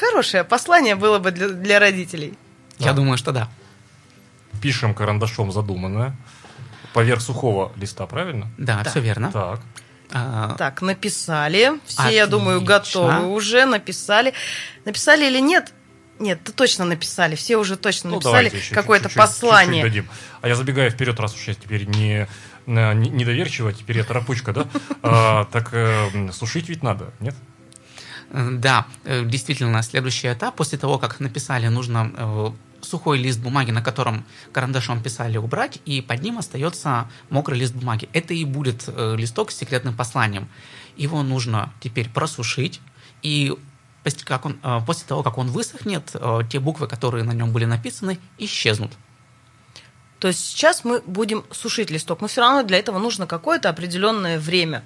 Хорошее 0.00 0.44
послание 0.44 0.94
было 0.94 1.18
бы 1.18 1.30
для, 1.30 1.48
для 1.48 1.78
родителей. 1.78 2.34
Я 2.78 2.88
да. 2.88 2.92
думаю, 2.94 3.18
что 3.18 3.32
да. 3.32 3.48
Пишем 4.60 4.94
карандашом 4.94 5.52
задуманное 5.52 6.16
поверх 6.94 7.20
сухого 7.20 7.72
листа, 7.76 8.06
правильно? 8.06 8.48
Да, 8.56 8.82
да. 8.82 8.90
все 8.90 9.00
верно. 9.00 9.30
Так. 9.30 9.60
А... 10.12 10.54
Так, 10.56 10.80
написали. 10.80 11.72
Все, 11.84 12.02
Отлично. 12.02 12.16
я 12.16 12.26
думаю, 12.26 12.60
готовы 12.62 13.26
уже, 13.26 13.66
написали. 13.66 14.32
Написали 14.84 15.26
или 15.26 15.40
нет? 15.40 15.74
Нет, 16.18 16.42
ты 16.44 16.52
точно 16.52 16.84
написали, 16.84 17.34
все 17.34 17.56
уже 17.56 17.76
точно 17.76 18.10
ну, 18.10 18.16
написали 18.16 18.52
какое-то 18.70 19.08
послание. 19.08 19.82
Чуть-чуть 19.82 20.02
дадим. 20.02 20.10
А 20.42 20.48
я 20.48 20.54
забегаю 20.54 20.90
вперед, 20.90 21.18
раз 21.18 21.34
уж 21.34 21.48
я 21.48 21.54
теперь 21.54 21.86
не, 21.86 22.28
не 22.66 23.10
недоверчиво, 23.10 23.72
теперь 23.72 23.98
я 23.98 24.04
торопучка, 24.04 24.52
да? 24.52 24.68
А, 25.02 25.44
так 25.46 25.70
э, 25.72 26.30
сушить 26.32 26.68
ведь 26.68 26.82
надо, 26.82 27.12
нет? 27.20 27.34
Э, 28.30 28.50
да, 28.50 28.86
э, 29.04 29.24
действительно, 29.24 29.82
следующий 29.82 30.32
этап, 30.32 30.56
после 30.56 30.78
того, 30.78 30.98
как 30.98 31.20
написали, 31.20 31.68
нужно 31.68 32.12
э, 32.16 32.50
сухой 32.80 33.18
лист 33.18 33.40
бумаги, 33.40 33.70
на 33.70 33.82
котором 33.82 34.24
карандашом 34.52 35.02
писали, 35.02 35.36
убрать, 35.36 35.78
и 35.84 36.00
под 36.00 36.22
ним 36.22 36.38
остается 36.38 37.08
мокрый 37.30 37.58
лист 37.58 37.74
бумаги. 37.74 38.08
Это 38.12 38.34
и 38.34 38.44
будет 38.44 38.88
листок 38.88 39.50
с 39.50 39.56
секретным 39.56 39.96
посланием. 39.96 40.48
Его 40.96 41.22
нужно 41.22 41.72
теперь 41.80 42.08
просушить, 42.08 42.80
и 43.22 43.56
как 44.12 44.44
он, 44.44 44.58
э, 44.62 44.80
после 44.86 45.06
того, 45.06 45.22
как 45.22 45.38
он 45.38 45.48
высохнет, 45.48 46.10
э, 46.14 46.40
те 46.50 46.60
буквы, 46.60 46.86
которые 46.86 47.24
на 47.24 47.32
нем 47.32 47.52
были 47.52 47.64
написаны, 47.64 48.18
исчезнут. 48.38 48.92
То 50.18 50.28
есть 50.28 50.40
сейчас 50.40 50.84
мы 50.84 51.00
будем 51.00 51.44
сушить 51.50 51.90
листок, 51.90 52.20
но 52.20 52.28
все 52.28 52.42
равно 52.42 52.62
для 52.62 52.78
этого 52.78 52.98
нужно 52.98 53.26
какое-то 53.26 53.68
определенное 53.68 54.38
время. 54.38 54.84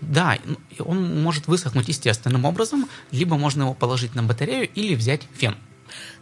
Да, 0.00 0.38
он 0.78 1.22
может 1.22 1.46
высохнуть 1.46 1.88
естественным 1.88 2.44
образом, 2.44 2.88
либо 3.10 3.36
можно 3.36 3.62
его 3.62 3.74
положить 3.74 4.14
на 4.14 4.22
батарею 4.22 4.68
или 4.74 4.94
взять 4.94 5.22
фен. 5.34 5.56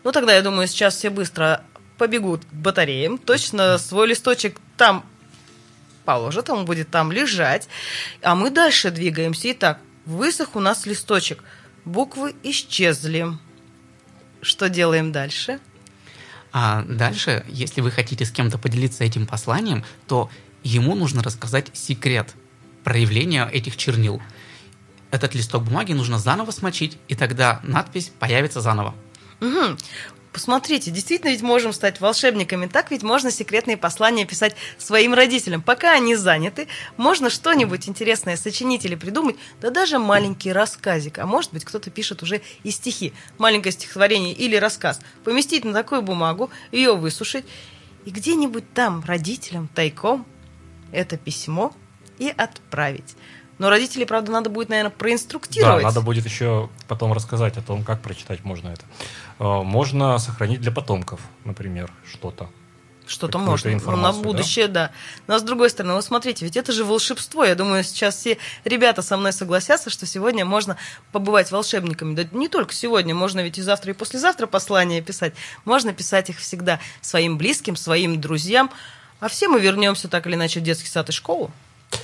Ну 0.05 0.13
тогда, 0.13 0.35
я 0.35 0.43
думаю, 0.43 0.69
сейчас 0.69 0.97
все 0.97 1.11
быстро 1.11 1.63
побегут 1.99 2.45
к 2.45 2.53
батареям, 2.53 3.19
точно 3.19 3.79
свой 3.79 4.09
листочек 4.09 4.59
там 4.77 5.05
положат, 6.05 6.51
он 6.51 6.65
будет 6.65 6.91
там 6.91 7.13
лежать, 7.13 7.69
а 8.23 8.35
мы 8.35 8.51
дальше 8.51 8.91
двигаемся. 8.91 9.53
Итак, 9.53 9.79
высох 10.05 10.57
у 10.57 10.61
нас 10.61 10.87
листочек– 10.87 11.43
Буквы 11.85 12.35
исчезли. 12.42 13.27
Что 14.40 14.68
делаем 14.68 15.12
дальше? 15.12 15.61
А 16.53 16.83
дальше, 16.83 17.45
если 17.49 17.81
вы 17.81 17.90
хотите 17.90 18.25
с 18.25 18.31
кем-то 18.31 18.59
поделиться 18.59 19.05
этим 19.05 19.27
посланием, 19.27 19.85
то 20.07 20.31
ему 20.62 20.95
нужно 20.95 21.23
рассказать 21.23 21.71
секрет 21.73 22.35
проявления 22.85 23.49
этих 23.49 23.77
чернил. 23.77 24.21
Этот 25.11 25.35
листок 25.35 25.64
бумаги 25.64 25.92
нужно 25.92 26.18
заново 26.18 26.51
смочить, 26.51 26.99
и 27.09 27.14
тогда 27.14 27.61
надпись 27.62 28.12
появится 28.18 28.61
заново. 28.61 28.95
Угу. 29.40 29.77
Посмотрите, 30.33 30.90
действительно 30.90 31.31
ведь 31.31 31.42
можем 31.42 31.73
стать 31.73 32.01
волшебниками. 32.01 32.66
Так 32.66 32.90
ведь 32.90 33.03
можно 33.03 33.31
секретные 33.31 33.77
послания 33.77 34.25
писать 34.25 34.57
своим 34.79 35.14
родителям. 35.14 35.62
Пока 35.62 35.92
они 35.92 36.14
заняты, 36.14 36.68
можно 36.97 37.31
что-нибудь 37.31 37.88
интересное 37.88 38.37
сочинить 38.37 38.85
или 38.85 38.95
придумать, 38.95 39.37
да 39.61 39.71
даже 39.71 39.99
маленький 39.99 40.53
рассказик. 40.53 41.18
А 41.18 41.27
может 41.27 41.53
быть, 41.53 41.64
кто-то 41.64 41.90
пишет 41.90 42.23
уже 42.23 42.40
и 42.64 42.71
стихи. 42.71 43.12
Маленькое 43.38 43.73
стихотворение 43.73 44.33
или 44.33 44.57
рассказ. 44.57 45.01
Поместить 45.25 45.64
на 45.64 45.73
такую 45.73 46.03
бумагу, 46.03 46.51
ее 46.71 46.95
высушить, 46.95 47.45
и 48.05 48.11
где-нибудь 48.11 48.73
там 48.75 49.05
родителям 49.07 49.68
тайком 49.68 50.27
это 50.90 51.16
письмо 51.16 51.73
и 52.18 52.33
отправить. 52.37 53.16
Но 53.62 53.70
родителей, 53.70 54.07
правда, 54.07 54.33
надо 54.33 54.51
будет, 54.51 54.70
наверное, 54.70 54.90
проинструктировать. 54.90 55.83
Да, 55.83 55.88
надо 55.88 56.01
будет 56.01 56.25
еще 56.25 56.68
потом 56.88 57.12
рассказать 57.12 57.57
о 57.59 57.62
том, 57.62 57.85
как 57.85 58.03
прочитать 58.03 58.42
можно 58.42 58.70
это. 58.70 58.83
Э, 59.38 59.62
можно 59.62 60.18
сохранить 60.18 60.61
для 60.61 60.72
потомков, 60.72 61.20
например, 61.44 61.92
что-то. 62.05 62.51
Что-то 63.07 63.38
можно. 63.38 63.70
Ну, 63.70 63.96
на 63.96 64.12
будущее, 64.12 64.66
да? 64.66 64.88
да. 64.88 64.92
Но 65.29 65.38
с 65.38 65.42
другой 65.42 65.70
стороны, 65.70 65.94
вот 65.94 66.05
смотрите, 66.05 66.44
ведь 66.44 66.57
это 66.57 66.72
же 66.72 66.83
волшебство. 66.83 67.44
Я 67.44 67.55
думаю, 67.55 67.85
сейчас 67.85 68.16
все 68.16 68.38
ребята 68.64 69.01
со 69.01 69.16
мной 69.16 69.33
согласятся, 69.33 69.90
что 69.90 70.07
сегодня 70.07 70.44
можно 70.44 70.77
побывать 71.12 71.53
волшебниками. 71.53 72.16
Да 72.16 72.25
не 72.33 72.48
только 72.48 72.75
сегодня, 72.75 73.14
можно 73.14 73.44
ведь 73.44 73.59
и 73.59 73.62
завтра, 73.62 73.92
и 73.92 73.94
послезавтра 73.94 74.48
послания 74.48 75.03
писать. 75.03 75.35
Можно 75.64 75.92
писать 75.92 76.31
их 76.31 76.38
всегда 76.40 76.81
своим 77.01 77.38
близким, 77.38 77.77
своим 77.77 78.20
друзьям. 78.20 78.72
А 79.20 79.29
все 79.29 79.46
мы 79.46 79.61
вернемся 79.61 80.09
так 80.09 80.27
или 80.27 80.35
иначе 80.35 80.59
в 80.59 80.64
детский 80.64 80.88
сад 80.88 81.11
и 81.11 81.12
школу. 81.12 81.53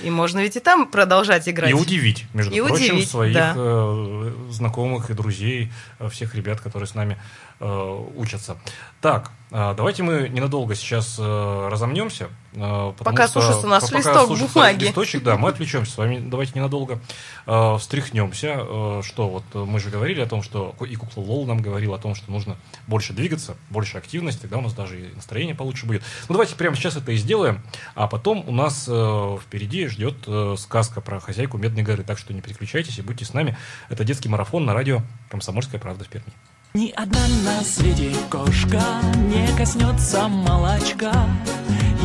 И 0.01 0.09
можно 0.09 0.39
ведь 0.39 0.55
и 0.55 0.59
там 0.59 0.87
продолжать 0.87 1.47
играть. 1.49 1.71
И 1.71 1.73
удивить, 1.73 2.25
между 2.33 2.53
и 2.53 2.61
прочим, 2.61 2.95
удивить, 2.95 3.09
своих 3.09 3.33
да. 3.33 3.53
э, 3.55 4.33
знакомых 4.49 5.09
и 5.09 5.13
друзей, 5.13 5.71
э, 5.99 6.09
всех 6.09 6.35
ребят, 6.35 6.61
которые 6.61 6.87
с 6.87 6.95
нами 6.95 7.17
э, 7.59 8.05
учатся. 8.15 8.57
Так, 9.01 9.31
давайте 9.51 10.03
мы 10.03 10.29
ненадолго 10.29 10.75
сейчас 10.75 11.17
э, 11.17 11.69
разомнемся. 11.71 12.29
Э, 12.53 12.93
пока 12.97 13.27
что, 13.27 13.41
сушится 13.41 13.67
наш 13.67 13.83
пока 13.83 13.97
листок 13.97 14.27
сушится 14.27 14.53
бумаги. 14.53 14.85
Листочек, 14.85 15.23
да, 15.23 15.37
мы 15.37 15.49
отвлечемся 15.49 15.91
с 15.91 15.97
вами. 15.97 16.19
Давайте 16.19 16.53
ненадолго 16.55 16.99
э, 17.47 17.77
встряхнемся. 17.79 19.01
Что 19.01 19.29
вот 19.29 19.43
мы 19.53 19.79
же 19.79 19.89
говорили 19.89 20.21
о 20.21 20.27
том, 20.27 20.43
что 20.43 20.75
и 20.87 20.95
кукла 20.95 21.21
Лол 21.21 21.47
нам 21.47 21.61
говорил 21.61 21.93
о 21.93 21.97
том, 21.97 22.13
что 22.13 22.31
нужно 22.31 22.57
больше 22.87 23.13
двигаться, 23.13 23.55
больше 23.69 23.97
активности, 23.97 24.41
тогда 24.41 24.57
у 24.57 24.61
нас 24.61 24.73
даже 24.73 24.99
и 24.99 25.15
настроение 25.15 25.55
получше 25.55 25.85
будет. 25.85 26.03
Ну 26.27 26.33
давайте 26.33 26.55
прямо 26.55 26.75
сейчас 26.75 26.95
это 26.95 27.11
и 27.11 27.17
сделаем, 27.17 27.61
а 27.95 28.07
потом 28.07 28.43
у 28.47 28.51
нас 28.51 28.83
впереди 28.83 29.87
ждет 29.87 30.27
сказка 30.57 31.01
про 31.01 31.19
хозяйку 31.19 31.57
Медной 31.57 31.83
горы, 31.83 32.03
так 32.03 32.17
что 32.17 32.33
не 32.33 32.41
переключайтесь 32.41 32.99
и 32.99 33.01
будьте 33.01 33.25
с 33.25 33.33
нами. 33.33 33.57
Это 33.89 34.03
детский 34.03 34.29
марафон 34.29 34.65
на 34.65 34.73
радио 34.73 35.01
«Комсомольская 35.29 35.79
правда» 35.79 36.05
в 36.05 36.09
Перми. 36.09 36.31
Ни 36.75 36.93
одна 36.95 37.27
на 37.43 37.63
свете 37.63 38.13
кошка 38.29 38.79
не 39.27 39.47
коснется 39.57 40.27
молочка, 40.27 41.11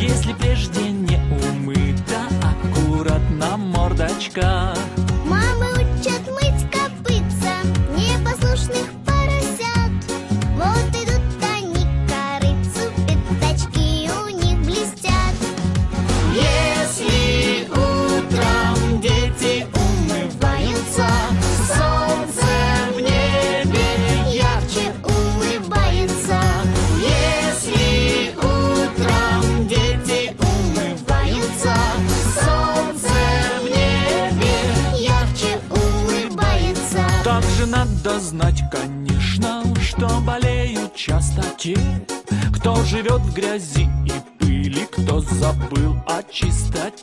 Если 0.01 0.33
прежде 0.33 0.91
не 0.91 1.19
умыта 1.51 2.23
аккуратно 2.43 3.59
мордочка. 3.59 4.75
Живет 42.85 43.23
в 43.23 43.35
грязи 43.35 43.89
и 44.07 44.13
пыли, 44.39 44.87
кто 44.91 45.21
забыл 45.21 45.97
о 46.07 46.23
чистоте. 46.23 46.94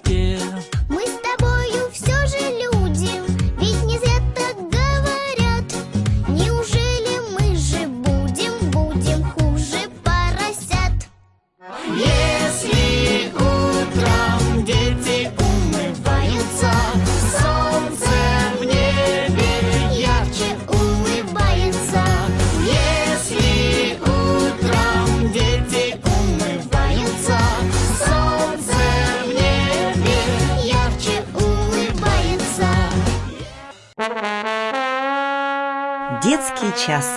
Детский 36.62 36.86
час. 36.86 37.08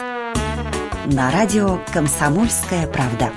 На 1.07 1.31
радио 1.31 1.79
«Комсомольская 1.93 2.87
правда». 2.87 3.31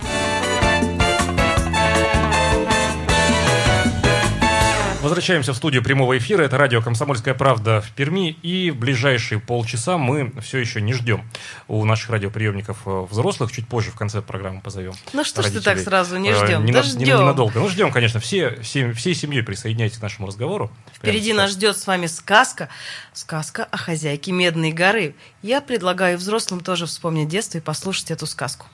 Возвращаемся 5.07 5.53
в 5.53 5.55
студию 5.55 5.81
прямого 5.81 6.17
эфира. 6.17 6.43
Это 6.43 6.57
радио 6.57 6.81
«Комсомольская 6.81 7.33
правда» 7.33 7.79
в 7.79 7.91
Перми. 7.91 8.31
И 8.43 8.71
в 8.71 8.75
ближайшие 8.75 9.39
полчаса 9.39 9.97
мы 9.97 10.33
все 10.41 10.57
еще 10.57 10.81
не 10.81 10.91
ждем 10.91 11.23
у 11.69 11.85
наших 11.85 12.09
радиоприемников 12.09 12.79
э, 12.85 13.05
взрослых. 13.09 13.53
Чуть 13.53 13.69
позже 13.69 13.91
в 13.91 13.95
конце 13.95 14.21
программы 14.21 14.59
позовем. 14.59 14.91
Ну 15.13 15.23
что 15.23 15.43
ж 15.43 15.45
ты 15.45 15.61
так 15.61 15.79
сразу 15.79 16.17
не 16.17 16.33
ждем? 16.33 16.61
Э, 16.61 16.65
не, 16.65 16.73
да 16.73 16.83
ждем. 16.83 16.99
Не, 16.99 17.13
ненадолго. 17.13 17.57
Ну 17.57 17.69
ждем, 17.69 17.93
конечно. 17.93 18.19
Все, 18.19 18.59
все, 18.61 18.91
всей 18.91 19.15
семьей 19.15 19.43
присоединяйтесь 19.43 19.97
к 19.97 20.01
нашему 20.01 20.27
разговору. 20.27 20.69
Впереди 20.93 21.31
нас 21.31 21.51
ждет 21.51 21.77
с 21.77 21.87
вами 21.87 22.07
сказка. 22.07 22.67
Сказка 23.13 23.63
о 23.63 23.77
хозяйке 23.77 24.33
Медной 24.33 24.73
горы. 24.73 25.15
Я 25.41 25.61
предлагаю 25.61 26.17
взрослым 26.17 26.59
тоже 26.59 26.85
вспомнить 26.85 27.29
детство 27.29 27.59
и 27.59 27.61
послушать 27.61 28.11
эту 28.11 28.25
сказку. 28.25 28.65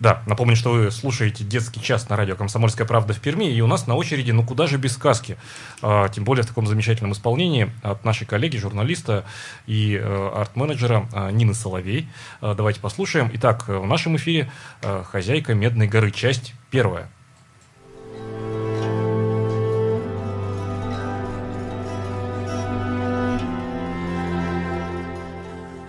Да, 0.00 0.22
напомню, 0.26 0.56
что 0.56 0.72
вы 0.72 0.90
слушаете 0.90 1.44
детский 1.44 1.80
час 1.80 2.08
на 2.08 2.16
радио 2.16 2.34
«Комсомольская 2.34 2.86
правда» 2.86 3.14
в 3.14 3.20
Перми, 3.20 3.44
и 3.44 3.60
у 3.60 3.66
нас 3.66 3.86
на 3.86 3.94
очереди 3.94 4.32
«Ну 4.32 4.44
куда 4.44 4.66
же 4.66 4.76
без 4.76 4.94
сказки?» 4.94 5.36
а, 5.80 6.08
Тем 6.08 6.24
более 6.24 6.42
в 6.42 6.46
таком 6.46 6.66
замечательном 6.66 7.12
исполнении 7.12 7.70
от 7.82 8.04
нашей 8.04 8.26
коллеги, 8.26 8.56
журналиста 8.56 9.24
и 9.66 9.96
э, 9.96 10.30
арт-менеджера 10.34 11.08
а, 11.12 11.30
Нины 11.30 11.54
Соловей. 11.54 12.08
А, 12.40 12.54
давайте 12.54 12.80
послушаем. 12.80 13.30
Итак, 13.34 13.68
в 13.68 13.86
нашем 13.86 14.16
эфире 14.16 14.50
«Хозяйка 14.80 15.54
Медной 15.54 15.86
горы», 15.86 16.10
часть 16.10 16.54
первая. 16.70 17.08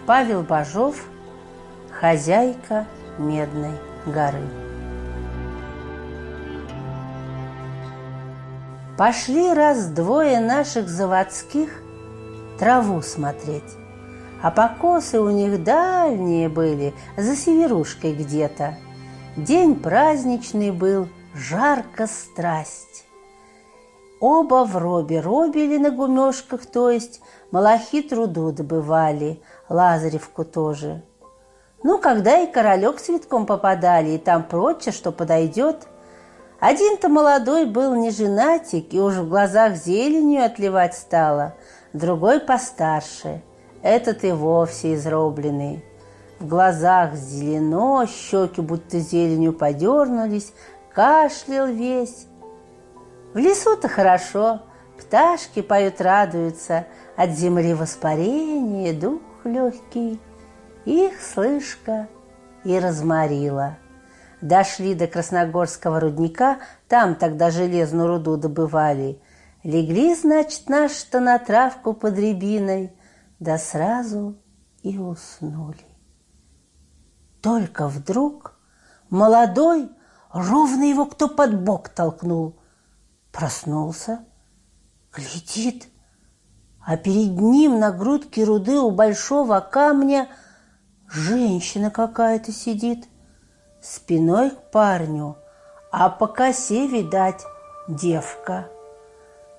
Павел 0.05 0.43
Бажов, 0.43 0.97
хозяйка 1.89 2.85
Медной 3.19 3.73
горы. 4.07 4.41
Пошли 8.97 9.53
раз-двое 9.53 10.39
наших 10.39 10.89
заводских 10.89 11.69
траву 12.57 13.03
смотреть, 13.03 13.77
А 14.41 14.49
покосы 14.49 15.19
у 15.19 15.29
них 15.29 15.63
дальние 15.63 16.49
были, 16.49 16.95
за 17.15 17.35
северушкой 17.35 18.15
где-то. 18.15 18.77
День 19.37 19.75
праздничный 19.75 20.71
был, 20.71 21.07
жарко 21.35 22.07
страсть. 22.07 23.05
Оба 24.19 24.65
в 24.65 24.75
робе 24.75 25.19
робили 25.19 25.77
на 25.77 25.91
гумешках, 25.91 26.65
то 26.65 26.89
есть 26.89 27.21
малахи 27.51 28.01
труду 28.01 28.51
добывали, 28.51 29.39
Лазаревку 29.69 30.43
тоже– 30.45 31.03
ну, 31.83 31.99
когда 31.99 32.39
и 32.39 32.51
королек 32.51 32.99
цветком 33.01 33.45
попадали, 33.45 34.11
и 34.11 34.17
там 34.17 34.43
прочее, 34.43 34.93
что 34.93 35.11
подойдет. 35.11 35.87
Один-то 36.59 37.09
молодой 37.09 37.65
был 37.65 37.93
не 37.95 38.09
женатик, 38.09 38.93
и 38.93 38.99
уж 39.01 39.15
в 39.15 39.27
глазах 39.27 39.75
зеленью 39.75 40.45
отливать 40.45 40.95
стало, 40.95 41.55
другой 41.91 42.39
постарше, 42.39 43.41
этот 43.81 44.23
и 44.23 44.31
вовсе 44.31 44.95
изробленный. 44.95 45.83
В 46.39 46.47
глазах 46.47 47.15
зелено, 47.15 48.05
щеки 48.07 48.61
будто 48.61 48.99
зеленью 48.99 49.51
подернулись, 49.51 50.53
кашлял 50.93 51.67
весь. 51.67 52.27
В 53.33 53.37
лесу-то 53.37 53.89
хорошо, 53.89 54.61
пташки 54.97 55.61
поют, 55.61 55.99
радуются, 55.99 56.87
от 57.17 57.31
земли 57.31 57.73
воспарение, 57.73 58.93
дух 58.93 59.19
легкий– 59.43 60.17
их 60.85 61.21
слышка 61.21 62.07
и 62.63 62.77
разморила. 62.77 63.77
Дошли 64.41 64.93
до 64.93 65.07
Красногорского 65.07 65.99
рудника, 65.99 66.59
там 66.87 67.15
тогда 67.15 67.49
железную 67.49 68.07
руду 68.07 68.35
добывали. 68.35 69.21
Легли, 69.63 70.13
значит, 70.15 70.67
наши-то 70.67 71.21
на 71.21 71.39
травку 71.39 71.93
под 71.93 72.17
рябиной, 72.17 72.93
да 73.39 73.57
сразу 73.57 74.35
и 74.81 74.97
уснули. 74.97 75.85
Только 77.41 77.87
вдруг 77.87 78.59
молодой, 79.09 79.89
ровно 80.33 80.83
его 80.83 81.05
кто 81.05 81.29
под 81.29 81.63
бок 81.63 81.89
толкнул. 81.89 82.59
Проснулся, 83.31 84.25
глядит, 85.13 85.87
а 86.85 86.97
перед 86.97 87.39
ним 87.39 87.79
на 87.79 87.91
грудке 87.91 88.43
руды 88.43 88.77
у 88.79 88.91
большого 88.91 89.59
камня 89.61 90.27
женщина 91.13 91.91
какая-то 91.91 92.51
сидит, 92.51 93.05
спиной 93.81 94.51
к 94.51 94.57
парню, 94.71 95.37
а 95.91 96.09
по 96.09 96.27
косе, 96.27 96.87
видать, 96.87 97.45
девка. 97.87 98.67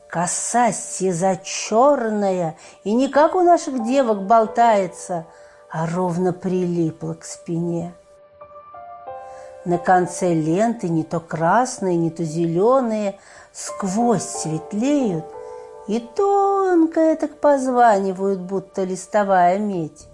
Коса 0.09 0.73
сиза 0.73 1.39
черная 1.43 2.57
и 2.85 2.95
не 2.95 3.09
как 3.09 3.35
у 3.35 3.43
наших 3.43 3.85
девок 3.85 4.23
болтается, 4.23 5.27
а 5.71 5.87
ровно 5.87 6.33
прилипла 6.33 7.15
к 7.15 7.25
спине. 7.25 7.95
На 9.65 9.79
конце 9.79 10.35
ленты 10.35 10.89
не 10.89 11.05
то 11.05 11.21
красные, 11.21 11.97
не 11.97 12.11
то 12.11 12.23
зеленые, 12.23 13.19
сквозь 13.53 14.23
светлеют– 14.23 15.25
и 15.87 16.01
тонко 16.01 17.15
так 17.17 17.39
позванивают, 17.39 18.41
будто 18.41 18.85
листовая 18.85 19.59
медь. 19.59 20.09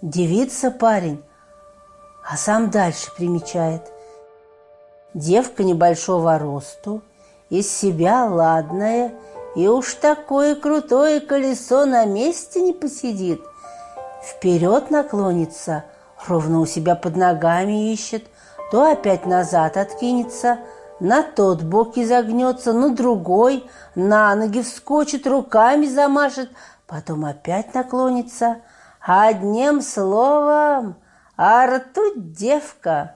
Девица 0.00 0.70
парень, 0.70 1.24
а 2.24 2.36
сам 2.36 2.70
дальше 2.70 3.10
примечает. 3.16 3.82
Девка 5.12 5.64
небольшого 5.64 6.38
росту, 6.38 7.02
из 7.50 7.68
себя 7.68 8.26
ладная, 8.26 9.12
и 9.56 9.66
уж 9.66 9.94
такое 9.94 10.54
крутое 10.54 11.20
колесо 11.20 11.84
на 11.84 12.04
месте 12.04 12.60
не 12.60 12.72
посидит. 12.72 13.40
Вперед 14.22 14.90
наклонится, 14.90 15.84
ровно 16.26 16.60
у 16.60 16.66
себя 16.66 16.94
под 16.94 17.16
ногами 17.16 17.92
ищет, 17.92 18.24
то 18.70 18.90
опять 18.92 19.26
назад 19.26 19.76
откинется– 19.76 20.58
на 21.00 21.22
тот 21.22 21.62
бок 21.62 21.96
изогнется, 21.96 22.72
на 22.72 22.90
другой, 22.90 23.64
на 23.94 24.34
ноги 24.34 24.62
вскочит, 24.62 25.28
руками 25.28 25.86
замашет, 25.86 26.50
потом 26.88 27.24
опять 27.24 27.72
наклонится. 27.72 28.58
Одним 29.10 29.80
словом, 29.80 30.96
а 31.34 31.80
девка. 32.14 33.14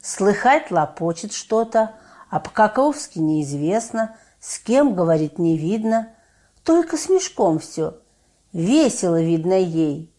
Слыхать 0.00 0.70
лопочет 0.70 1.34
что-то, 1.34 1.96
а 2.30 2.40
по-каковски 2.40 3.18
неизвестно, 3.18 4.16
с 4.40 4.58
кем 4.58 4.94
говорит 4.94 5.38
не 5.38 5.58
видно, 5.58 6.08
только 6.64 6.96
с 6.96 7.10
мешком 7.10 7.58
все. 7.58 7.98
Весело 8.54 9.20
видно 9.20 9.60
ей. 9.60 10.10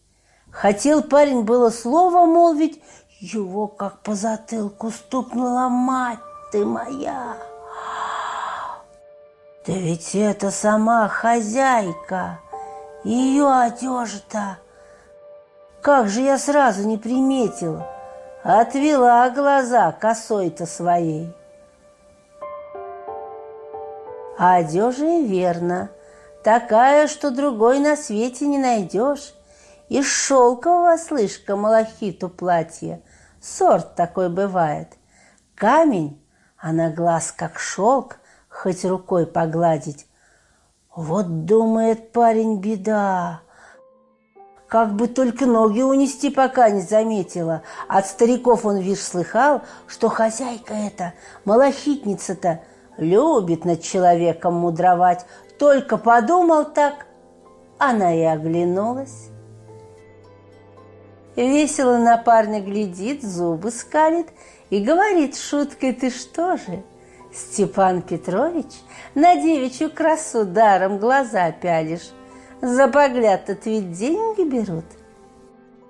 Хотел 0.52 1.02
парень 1.02 1.42
было 1.42 1.70
слово 1.70 2.24
молвить, 2.24 2.80
его 3.18 3.66
как 3.66 4.04
по 4.04 4.14
затылку 4.14 4.92
стукнула 4.92 5.68
мать 5.68 6.20
ты 6.52 6.64
моя. 6.64 7.36
Да 9.66 9.72
ведь 9.72 10.14
это 10.14 10.52
сама 10.52 11.08
хозяйка, 11.08 12.38
ее 13.04 13.50
одежа-то. 13.50 14.58
Как 15.82 16.08
же 16.08 16.20
я 16.20 16.38
сразу 16.38 16.86
не 16.86 16.98
приметила, 16.98 17.86
отвела 18.42 19.28
глаза 19.30 19.92
косой-то 19.92 20.66
своей. 20.66 21.34
А 24.38 24.56
одежа 24.56 25.06
и 25.06 25.24
верно, 25.24 25.90
такая, 26.42 27.08
что 27.08 27.30
другой 27.30 27.78
на 27.78 27.96
свете 27.96 28.46
не 28.46 28.58
найдешь. 28.58 29.34
Из 29.88 30.06
шелкового, 30.06 30.96
слышка, 30.96 31.56
малахиту 31.56 32.28
платье. 32.28 33.02
Сорт 33.42 33.96
такой 33.96 34.28
бывает. 34.28 34.88
Камень 35.56 36.20
а 36.60 36.72
на 36.72 36.90
глаз 36.90 37.32
как 37.32 37.58
шелк, 37.58 38.18
хоть 38.48 38.84
рукой 38.84 39.26
погладить. 39.26 40.06
Вот, 41.00 41.46
думает 41.46 42.12
парень, 42.12 42.60
беда. 42.60 43.40
Как 44.68 44.92
бы 44.92 45.08
только 45.08 45.46
ноги 45.46 45.80
унести, 45.80 46.28
пока 46.28 46.68
не 46.68 46.82
заметила. 46.82 47.62
От 47.88 48.06
стариков 48.06 48.66
он, 48.66 48.80
вишь, 48.80 49.00
слыхал, 49.00 49.62
что 49.86 50.10
хозяйка 50.10 50.74
эта, 50.74 51.14
малахитница-то, 51.46 52.60
любит 52.98 53.64
над 53.64 53.80
человеком 53.80 54.56
мудровать. 54.56 55.24
Только 55.58 55.96
подумал 55.96 56.66
так, 56.66 57.06
она 57.78 58.14
и 58.14 58.20
оглянулась. 58.20 59.30
Весело 61.34 61.96
на 61.96 62.18
парня 62.18 62.60
глядит, 62.60 63.22
зубы 63.22 63.70
скалит 63.70 64.26
и 64.68 64.84
говорит 64.84 65.38
шуткой, 65.38 65.94
ты 65.94 66.10
что 66.10 66.58
же, 66.58 66.82
Степан 67.32 68.02
Петрович, 68.02 68.66
на 69.14 69.36
девичью 69.36 69.90
красу 69.90 70.44
даром 70.44 70.98
глаза 70.98 71.52
пялишь, 71.52 72.10
за 72.60 72.88
погляд-то 72.88 73.56
ведь 73.64 73.92
деньги 73.92 74.42
берут. 74.42 74.84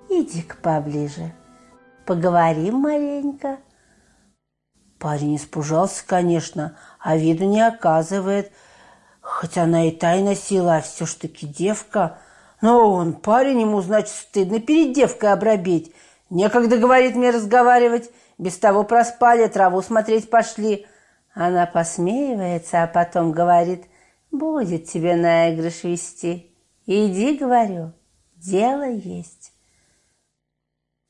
Иди-ка 0.09 0.55
поближе, 0.61 1.33
поговорим 2.05 2.75
маленько. 2.75 3.57
Парень 4.99 5.35
испужался, 5.35 6.03
конечно, 6.05 6.77
а 6.99 7.17
виду 7.17 7.45
не 7.45 7.65
оказывает, 7.65 8.51
хоть 9.19 9.57
она 9.57 9.87
и 9.87 9.91
тайно 9.91 10.35
сила, 10.35 10.77
а 10.77 10.81
все 10.81 11.07
ж 11.07 11.15
таки 11.15 11.47
девка. 11.47 12.19
Но 12.61 12.93
он, 12.93 13.13
парень, 13.13 13.61
ему, 13.61 13.81
значит, 13.81 14.09
стыдно 14.09 14.59
перед 14.59 14.93
девкой 14.93 15.33
обрабеть. 15.33 15.91
Некогда, 16.29 16.77
говорит 16.77 17.15
мне, 17.15 17.31
разговаривать, 17.31 18.11
без 18.37 18.57
того 18.57 18.83
проспали, 18.83 19.47
траву 19.47 19.81
смотреть 19.81 20.29
пошли. 20.29 20.85
Она 21.33 21.65
посмеивается, 21.65 22.83
а 22.83 22.87
потом 22.87 23.31
говорит, 23.31 23.85
будет 24.31 24.85
тебе 24.85 25.15
наигрыш 25.15 25.83
вести. 25.83 26.53
Иди, 26.85 27.37
говорю, 27.37 27.93
дело 28.35 28.89
есть. 28.89 29.53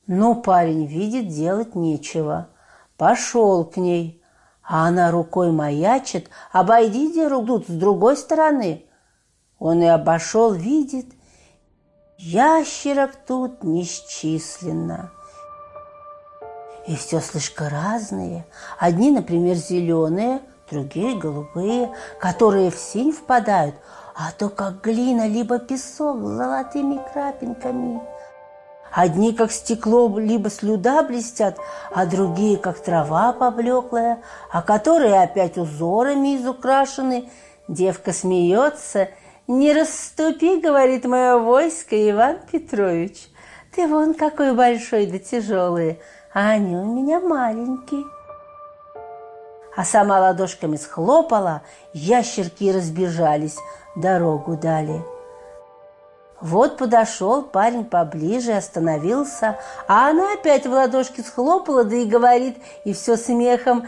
Ну, 0.05 0.35
парень 0.35 0.85
видит, 0.85 1.29
делать 1.29 1.75
нечего. 1.75 2.49
Пошел 2.97 3.65
к 3.65 3.77
ней, 3.77 4.21
а 4.61 4.87
она 4.87 5.09
рукой 5.09 5.51
маячит, 5.51 6.29
обойди, 6.51 7.09
где 7.09 7.29
тут 7.29 7.67
с 7.67 7.71
другой 7.71 8.15
стороны. 8.15 8.85
Он 9.57 9.81
и 9.81 9.87
обошел, 9.87 10.53
видит, 10.53 11.07
ящерок 12.17 13.15
тут 13.15 13.63
несчисленно. 13.63 15.11
И 16.87 16.95
все 16.95 17.19
слишком 17.19 17.67
разные. 17.67 18.45
Одни, 18.79 19.11
например, 19.11 19.55
зеленые, 19.55 20.41
другие 20.69 21.15
голубые, 21.15 21.91
которые 22.19 22.71
в 22.71 22.77
синь 22.77 23.11
впадают, 23.11 23.75
а 24.15 24.31
то 24.37 24.49
как 24.49 24.81
глина, 24.81 25.27
либо 25.27 25.59
песок 25.59 26.17
с 26.21 26.27
золотыми 26.37 26.99
крапинками. 27.11 28.01
Одни, 28.91 29.31
как 29.33 29.51
стекло, 29.51 30.19
либо 30.19 30.49
слюда 30.49 31.01
блестят, 31.03 31.57
а 31.93 32.05
другие, 32.05 32.57
как 32.57 32.79
трава 32.79 33.31
поблеклая, 33.31 34.21
а 34.51 34.61
которые 34.61 35.21
опять 35.21 35.57
узорами 35.57 36.35
изукрашены. 36.35 37.29
Девка 37.67 38.11
смеется. 38.11 39.07
«Не 39.47 39.73
расступи,— 39.73 40.61
говорит 40.63 41.05
мое 41.05 41.37
войско, 41.37 41.95
Иван 42.09 42.37
Петрович, 42.49 43.27
ты 43.75 43.87
вон 43.87 44.13
какой 44.13 44.53
большой 44.53 45.07
да 45.07 45.17
тяжелый, 45.17 45.99
а 46.33 46.51
они 46.51 46.75
у 46.75 46.85
меня 46.85 47.19
маленькие. 47.19 48.05
А 49.75 49.85
сама 49.85 50.19
ладошками 50.19 50.75
схлопала, 50.75 51.61
ящерки 51.93 52.71
разбежались, 52.71 53.57
дорогу 53.95 54.57
дали. 54.57 55.01
Вот 56.41 56.77
подошел 56.77 57.43
парень 57.43 57.85
поближе, 57.85 58.53
остановился, 58.53 59.59
а 59.87 60.09
она 60.09 60.33
опять 60.33 60.65
в 60.65 60.71
ладошки 60.71 61.21
схлопала, 61.21 61.83
да 61.83 61.95
и 61.95 62.05
говорит, 62.05 62.57
и 62.83 62.93
все 62.93 63.15
смехом, 63.15 63.85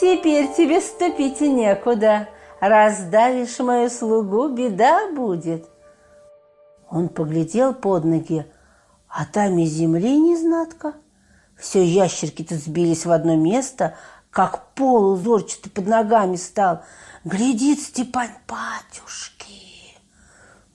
«Теперь 0.00 0.52
тебе 0.52 0.80
ступить 0.80 1.40
некуда, 1.40 2.28
раздавишь 2.60 3.58
мою 3.58 3.90
слугу, 3.90 4.48
беда 4.48 5.10
будет». 5.10 5.66
Он 6.88 7.08
поглядел 7.08 7.74
под 7.74 8.04
ноги, 8.04 8.46
а 9.08 9.24
там 9.24 9.58
и 9.58 9.64
земли 9.64 10.20
не 10.20 10.36
Все 11.58 11.84
ящерки-то 11.84 12.56
сбились 12.56 13.06
в 13.06 13.10
одно 13.10 13.34
место, 13.34 13.96
как 14.30 14.74
пол 14.74 15.12
узорчатый 15.12 15.72
под 15.72 15.86
ногами 15.86 16.36
стал. 16.36 16.82
Глядит 17.24 17.80
Степан, 17.80 18.28
батюшки, 18.46 19.96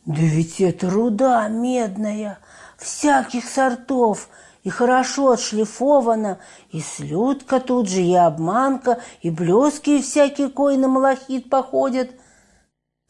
да 0.06 0.22
ведь 0.22 0.60
это 0.60 0.90
руда 0.90 1.48
медная, 1.48 2.40
всяких 2.78 3.46
сортов, 3.46 4.30
и 4.64 4.70
хорошо 4.70 5.32
отшлифована, 5.32 6.40
и 6.72 6.82
слюдка 6.82 7.60
тут 7.60 7.88
же, 7.88 8.02
и 8.02 8.14
обманка, 8.16 9.00
и 9.22 9.30
блески 9.30 9.92
и 9.92 10.02
всякие 10.02 10.50
кои 10.50 10.76
на 10.76 10.88
малахит 10.88 11.50
походят. 11.50 12.12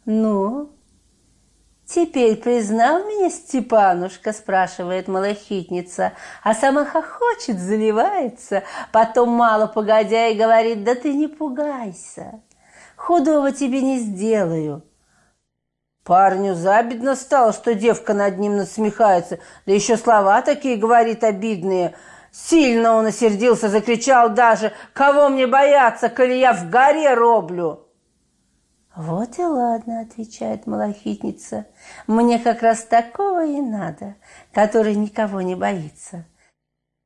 Ну, 0.06 0.72
теперь 1.94 2.38
признал 2.38 3.04
меня 3.06 3.30
Степанушка, 3.30 4.34
спрашивает 4.34 5.08
малахитница, 5.08 6.14
а 6.44 6.54
сама 6.54 6.86
хохочет, 6.86 7.60
заливается, 7.60 8.64
потом 8.92 9.30
мало 9.30 9.68
погодя 9.68 10.28
и 10.28 10.38
говорит, 10.38 10.84
да 10.84 10.96
ты 10.96 11.14
не 11.14 11.28
пугайся, 11.28 12.42
худого 12.96 13.52
тебе 13.52 13.82
не 13.82 14.00
сделаю. 14.00 14.84
Парню 16.04 16.56
забедно 16.56 17.16
стало, 17.16 17.54
что 17.54 17.76
девка 17.76 18.14
над 18.14 18.40
ним 18.40 18.58
насмехается, 18.58 19.40
да 19.66 19.74
еще 19.74 19.98
слова 19.98 20.42
такие 20.42 20.78
говорит 20.78 21.24
обидные. 21.24 21.94
Сильно 22.32 22.94
он 22.96 23.08
осердился, 23.08 23.68
закричал 23.68 24.30
даже, 24.30 24.72
«Кого 24.94 25.28
мне 25.30 25.48
бояться, 25.48 26.08
коли 26.10 26.34
я 26.34 26.54
в 26.54 26.70
горе 26.70 27.14
роблю?» 27.14 27.81
«Вот 28.96 29.40
и 29.40 29.44
ладно»,— 29.44 30.02
отвечает 30.02 30.68
малахитница, 30.68 31.66
«мне 32.08 32.40
как 32.40 32.62
раз 32.62 32.84
такого 32.84 33.46
и 33.46 33.62
надо, 33.62 34.16
который 34.54 34.96
никого 34.96 35.42
не 35.42 35.56
боится. 35.56 36.26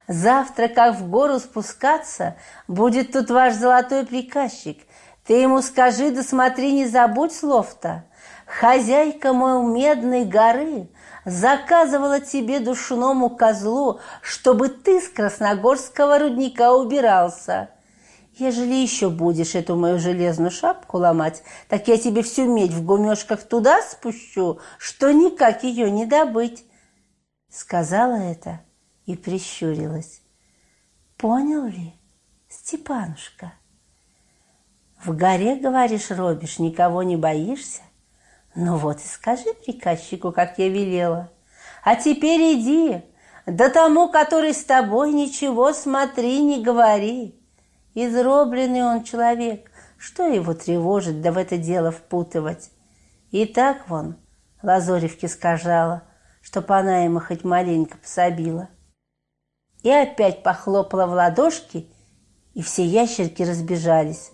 Завтра, 0.07 0.67
как 0.67 0.95
в 0.95 1.09
гору 1.09 1.39
спускаться, 1.39 2.35
будет 2.67 3.11
тут 3.11 3.29
ваш 3.29 3.53
золотой 3.53 4.05
приказчик. 4.05 4.79
Ты 5.25 5.33
ему 5.33 5.61
скажи, 5.61 6.11
да 6.11 6.23
смотри, 6.23 6.73
не 6.73 6.87
забудь 6.87 7.33
слов-то. 7.33 8.05
Хозяйка 8.45 9.33
мой 9.33 9.63
медной 9.63 10.25
горы 10.25 10.89
заказывала 11.25 12.19
тебе 12.19 12.59
душному 12.59 13.31
козлу, 13.31 13.99
чтобы 14.21 14.69
ты 14.69 15.01
с 15.01 15.09
красногорского 15.09 16.19
рудника 16.19 16.73
убирался. 16.73 17.69
Ежели 18.37 18.73
еще 18.73 19.09
будешь 19.09 19.55
эту 19.55 19.77
мою 19.77 19.97
железную 19.97 20.51
шапку 20.51 20.97
ломать, 20.97 21.41
так 21.69 21.87
я 21.87 21.97
тебе 21.97 22.21
всю 22.21 22.45
медь 22.53 22.71
в 22.71 22.83
гумешках 22.83 23.43
туда 23.43 23.81
спущу, 23.81 24.59
что 24.77 25.11
никак 25.11 25.63
ее 25.63 25.89
не 25.89 26.05
добыть. 26.05 26.65
Сказала 27.49 28.15
это 28.15 28.59
и 29.05 29.15
прищурилась. 29.15 30.21
Понял 31.15 31.65
ли, 31.65 31.93
Степанушка? 32.49 33.53
В 35.01 35.15
горе, 35.15 35.55
говоришь, 35.55 36.11
робишь, 36.11 36.59
никого 36.59 37.03
не 37.03 37.15
боишься? 37.15 37.83
Ну 38.53 38.75
вот 38.75 38.97
и 38.97 39.07
скажи 39.07 39.53
приказчику, 39.65 40.33
как 40.33 40.57
я 40.57 40.67
велела. 40.67 41.31
А 41.83 41.95
теперь 41.95 42.59
иди, 42.59 43.01
да 43.45 43.69
тому, 43.69 44.09
который 44.09 44.53
с 44.53 44.65
тобой, 44.65 45.13
ничего 45.13 45.71
смотри, 45.71 46.41
не 46.43 46.61
говори. 46.61 47.39
Изробленный 47.95 48.83
он 48.83 49.03
человек, 49.03 49.71
что 49.97 50.27
его 50.27 50.53
тревожит, 50.53 51.21
да 51.21 51.31
в 51.31 51.37
это 51.37 51.57
дело 51.57 51.91
впутывать? 51.91 52.69
И 53.31 53.45
так 53.45 53.89
вон 53.89 54.17
Лазоревке 54.61 55.29
сказала, 55.29 56.03
чтоб 56.41 56.69
она 56.71 57.05
ему 57.05 57.21
хоть 57.21 57.45
маленько 57.45 57.97
пособила. 57.97 58.69
И 59.81 59.89
опять 59.89 60.43
похлопала 60.43 61.07
в 61.07 61.11
ладошки, 61.11 61.87
и 62.53 62.61
все 62.61 62.85
ящерки 62.85 63.43
разбежались. 63.43 64.31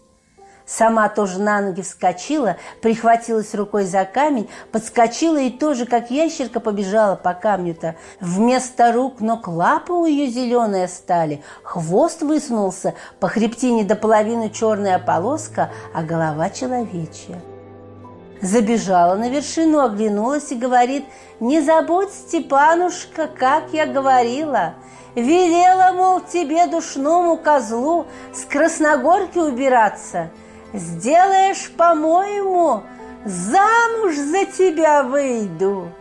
Сама 0.71 1.09
тоже 1.09 1.41
на 1.41 1.59
ноги 1.59 1.81
вскочила, 1.81 2.55
прихватилась 2.81 3.53
рукой 3.53 3.83
за 3.83 4.05
камень, 4.05 4.49
подскочила 4.71 5.35
и 5.35 5.49
тоже, 5.49 5.85
как 5.85 6.11
ящерка, 6.11 6.61
побежала 6.61 7.17
по 7.17 7.33
камню-то. 7.33 7.97
Вместо 8.21 8.93
рук 8.93 9.19
ног 9.19 9.49
лапы 9.49 9.91
у 9.91 10.05
ее 10.05 10.27
зеленые 10.27 10.87
стали, 10.87 11.43
хвост 11.63 12.21
высунулся, 12.21 12.93
по 13.19 13.27
хребтине 13.27 13.83
до 13.83 13.97
половины 13.97 14.49
черная 14.49 14.97
полоска, 14.97 15.71
а 15.93 16.03
голова 16.03 16.49
человечья. 16.49 17.41
Забежала 18.41 19.15
на 19.15 19.29
вершину, 19.29 19.81
оглянулась 19.81 20.53
и 20.53 20.55
говорит, 20.55 21.03
«Не 21.41 21.59
забудь, 21.59 22.13
Степанушка, 22.13 23.27
как 23.27 23.73
я 23.73 23.85
говорила!» 23.87 24.75
Велела, 25.15 25.91
мол, 25.91 26.21
тебе 26.21 26.67
душному 26.67 27.35
козлу 27.35 28.05
с 28.33 28.45
Красногорки 28.45 29.37
убираться– 29.37 30.29
Сделаешь, 30.73 31.69
по-моему, 31.71 32.83
замуж 33.25 34.15
за 34.15 34.45
тебя 34.45 35.03
выйду. 35.03 35.91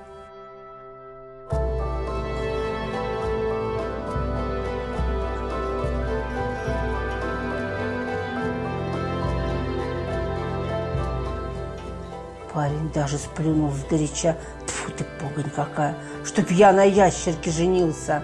Парень 12.54 12.90
даже 12.94 13.18
сплюнул 13.18 13.70
сгоряча. 13.72 14.36
Тьфу 14.66 14.92
ты, 14.92 15.04
погонь 15.20 15.50
какая, 15.54 15.96
чтоб 16.24 16.48
я 16.50 16.72
на 16.72 16.84
ящерке 16.84 17.50
женился. 17.50 18.22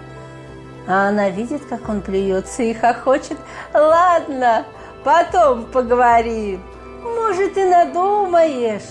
А 0.87 1.09
она 1.09 1.31
видит, 1.31 1.65
как 1.67 1.89
он 1.89 2.03
плюется 2.03 2.63
и 2.63 2.73
хохочет. 2.73 3.39
Ладно, 3.75 4.65
потом 5.07 5.67
поговорим. 5.67 6.61
Может, 7.01 7.57
и 7.57 7.65
надумаешь. 7.65 8.91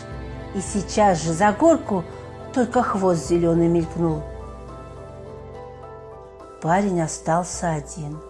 И 0.55 0.61
сейчас 0.61 1.21
же 1.21 1.33
за 1.33 1.51
горку 1.51 2.05
только 2.53 2.81
хвост 2.81 3.27
зеленый 3.27 3.67
мелькнул. 3.67 4.23
Парень 6.61 7.01
остался 7.01 7.73
один. 7.73 8.21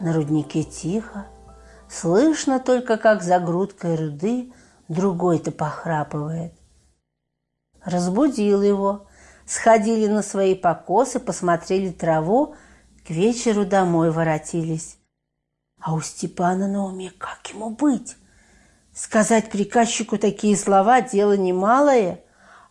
На 0.00 0.12
руднике 0.12 0.64
тихо, 0.64 1.26
слышно 1.88 2.58
только, 2.58 2.96
как 2.96 3.22
за 3.22 3.38
грудкой 3.38 3.94
руды 3.94 4.52
другой-то 4.88 5.52
похрапывает. 5.52 6.52
Разбудил 7.84 8.60
его, 8.60 9.06
сходили 9.46 10.08
на 10.08 10.22
свои 10.22 10.56
покосы, 10.56 11.20
посмотрели 11.20 11.92
траву, 11.92 12.56
к 13.06 13.10
вечеру 13.10 13.64
домой 13.64 14.10
воротились. 14.10 14.98
А 15.80 15.94
у 15.94 16.00
Степана 16.00 16.66
на 16.66 16.84
уме 16.84 17.12
как 17.18 17.46
ему 17.52 17.70
быть? 17.70 18.16
Сказать 18.92 19.50
приказчику 19.50 20.18
такие 20.18 20.56
слова– 20.56 21.00
дело 21.02 21.36
немалое, 21.36 22.20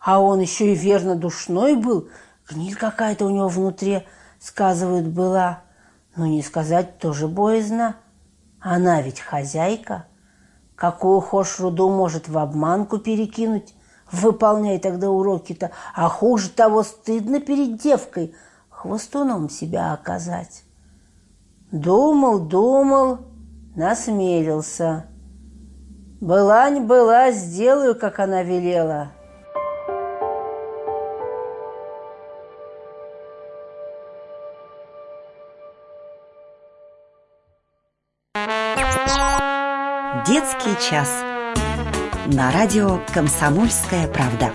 а 0.00 0.20
он 0.20 0.40
еще 0.40 0.72
и 0.72 0.74
верно 0.74 1.14
душной 1.14 1.76
был. 1.76 2.08
Гниль 2.48 2.76
какая-то 2.76 3.26
у 3.26 3.30
него 3.30 3.48
внутри, 3.48 4.06
сказывают, 4.40 5.06
была. 5.06 5.62
Но 6.16 6.26
не 6.26 6.42
сказать 6.42 6.98
тоже 6.98 7.28
боязно. 7.28 7.96
Она 8.60 9.02
ведь 9.02 9.20
хозяйка. 9.20 10.06
Какую 10.74 11.20
хошь 11.20 11.60
руду 11.60 11.88
может 11.90 12.28
в 12.28 12.36
обманку 12.38 12.98
перекинуть? 12.98 13.74
Выполняй 14.10 14.78
тогда 14.78 15.10
уроки-то. 15.10 15.70
А 15.94 16.08
хуже 16.08 16.50
того, 16.50 16.82
стыдно 16.82 17.40
перед 17.40 17.80
девкой 17.80 18.34
хвостуном 18.68 19.48
себя 19.48 19.92
оказать. 19.92 20.65
Думал, 21.72 22.38
думал, 22.38 23.18
насмелился. 23.74 25.06
Была 26.20 26.70
не 26.70 26.80
была, 26.80 27.32
сделаю, 27.32 27.98
как 27.98 28.20
она 28.20 28.42
велела. 28.42 29.12
Детский 40.26 40.74
час. 40.90 41.08
На 42.26 42.50
радио 42.52 43.00
«Комсомольская 43.12 44.08
правда». 44.08 44.50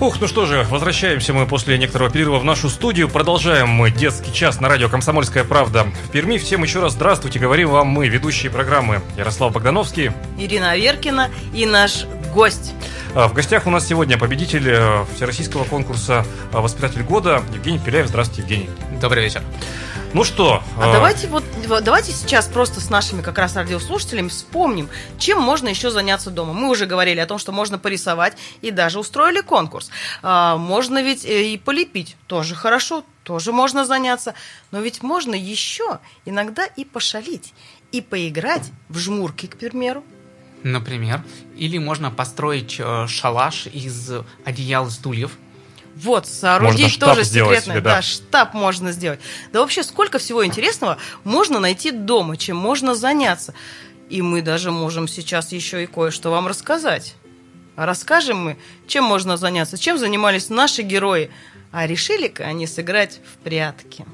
Ух, 0.00 0.18
ну 0.18 0.26
что 0.26 0.46
же, 0.46 0.66
возвращаемся 0.70 1.34
мы 1.34 1.46
после 1.46 1.76
некоторого 1.76 2.10
перерыва 2.10 2.38
в 2.38 2.44
нашу 2.44 2.70
студию. 2.70 3.10
Продолжаем 3.10 3.68
мы 3.68 3.90
детский 3.90 4.32
час 4.32 4.58
на 4.58 4.66
радио 4.66 4.88
«Комсомольская 4.88 5.44
правда». 5.44 5.88
В 6.06 6.10
Перми 6.10 6.38
всем 6.38 6.62
еще 6.62 6.80
раз 6.80 6.94
здравствуйте. 6.94 7.38
Говорим 7.38 7.68
вам 7.68 7.88
мы, 7.88 8.08
ведущие 8.08 8.50
программы 8.50 9.02
Ярослав 9.18 9.52
Богдановский, 9.52 10.12
Ирина 10.38 10.70
Аверкина 10.70 11.28
и 11.52 11.66
наш 11.66 12.06
гость. 12.32 12.72
А, 13.12 13.26
в 13.26 13.34
гостях 13.34 13.66
у 13.66 13.70
нас 13.70 13.88
сегодня 13.88 14.16
победитель 14.16 14.68
э, 14.68 15.04
всероссийского 15.16 15.64
конкурса 15.64 16.24
э, 16.52 16.58
«Воспитатель 16.58 17.02
года» 17.02 17.42
Евгений 17.52 17.80
Пеляев. 17.80 18.06
Здравствуйте, 18.06 18.42
Евгений. 18.42 18.70
Добрый 19.00 19.24
вечер. 19.24 19.42
Ну 20.12 20.22
что? 20.22 20.62
А 20.76 20.90
э, 20.90 20.92
давайте 20.92 21.26
вот 21.26 21.42
давайте 21.82 22.12
сейчас 22.12 22.46
просто 22.46 22.80
с 22.80 22.88
нашими 22.88 23.20
как 23.20 23.38
раз 23.38 23.56
радиослушателями 23.56 24.28
вспомним, 24.28 24.88
чем 25.18 25.40
можно 25.40 25.68
еще 25.68 25.90
заняться 25.90 26.30
дома. 26.30 26.52
Мы 26.52 26.68
уже 26.68 26.86
говорили 26.86 27.18
о 27.18 27.26
том, 27.26 27.38
что 27.38 27.50
можно 27.50 27.78
порисовать 27.78 28.36
и 28.60 28.70
даже 28.70 29.00
устроили 29.00 29.40
конкурс. 29.40 29.90
А, 30.22 30.56
можно 30.56 31.02
ведь 31.02 31.24
э, 31.24 31.48
и 31.48 31.58
полепить, 31.58 32.16
тоже 32.28 32.54
хорошо, 32.54 33.04
тоже 33.24 33.50
можно 33.50 33.84
заняться. 33.84 34.34
Но 34.70 34.80
ведь 34.80 35.02
можно 35.02 35.34
еще 35.34 35.98
иногда 36.24 36.64
и 36.64 36.84
пошалить, 36.84 37.54
и 37.90 38.00
поиграть 38.00 38.70
в 38.88 38.98
жмурки, 38.98 39.46
к 39.46 39.56
примеру. 39.56 40.04
Например. 40.62 41.22
Или 41.56 41.78
можно 41.78 42.10
построить 42.10 42.76
э, 42.78 43.06
шалаш 43.06 43.66
из 43.66 44.12
одеял 44.44 44.90
стульев. 44.90 45.32
Вот, 45.96 46.26
соорудить 46.26 46.98
тоже 46.98 47.24
секретно. 47.24 47.74
Себе, 47.74 47.80
да. 47.80 47.96
да, 47.96 48.02
штаб 48.02 48.54
можно 48.54 48.92
сделать. 48.92 49.20
Да 49.52 49.60
вообще, 49.60 49.82
сколько 49.82 50.18
всего 50.18 50.44
интересного 50.46 50.98
можно 51.24 51.58
найти 51.58 51.90
дома, 51.90 52.36
чем 52.36 52.56
можно 52.56 52.94
заняться. 52.94 53.54
И 54.08 54.22
мы 54.22 54.42
даже 54.42 54.70
можем 54.70 55.08
сейчас 55.08 55.52
еще 55.52 55.82
и 55.82 55.86
кое-что 55.86 56.30
вам 56.30 56.46
рассказать. 56.46 57.16
А 57.76 57.86
расскажем 57.86 58.38
мы, 58.38 58.56
чем 58.86 59.04
можно 59.04 59.36
заняться, 59.36 59.78
чем 59.78 59.98
занимались 59.98 60.48
наши 60.48 60.82
герои. 60.82 61.30
А 61.72 61.86
решили-ка 61.86 62.44
они 62.44 62.66
сыграть 62.66 63.20
в 63.24 63.42
прятки. 63.44 64.04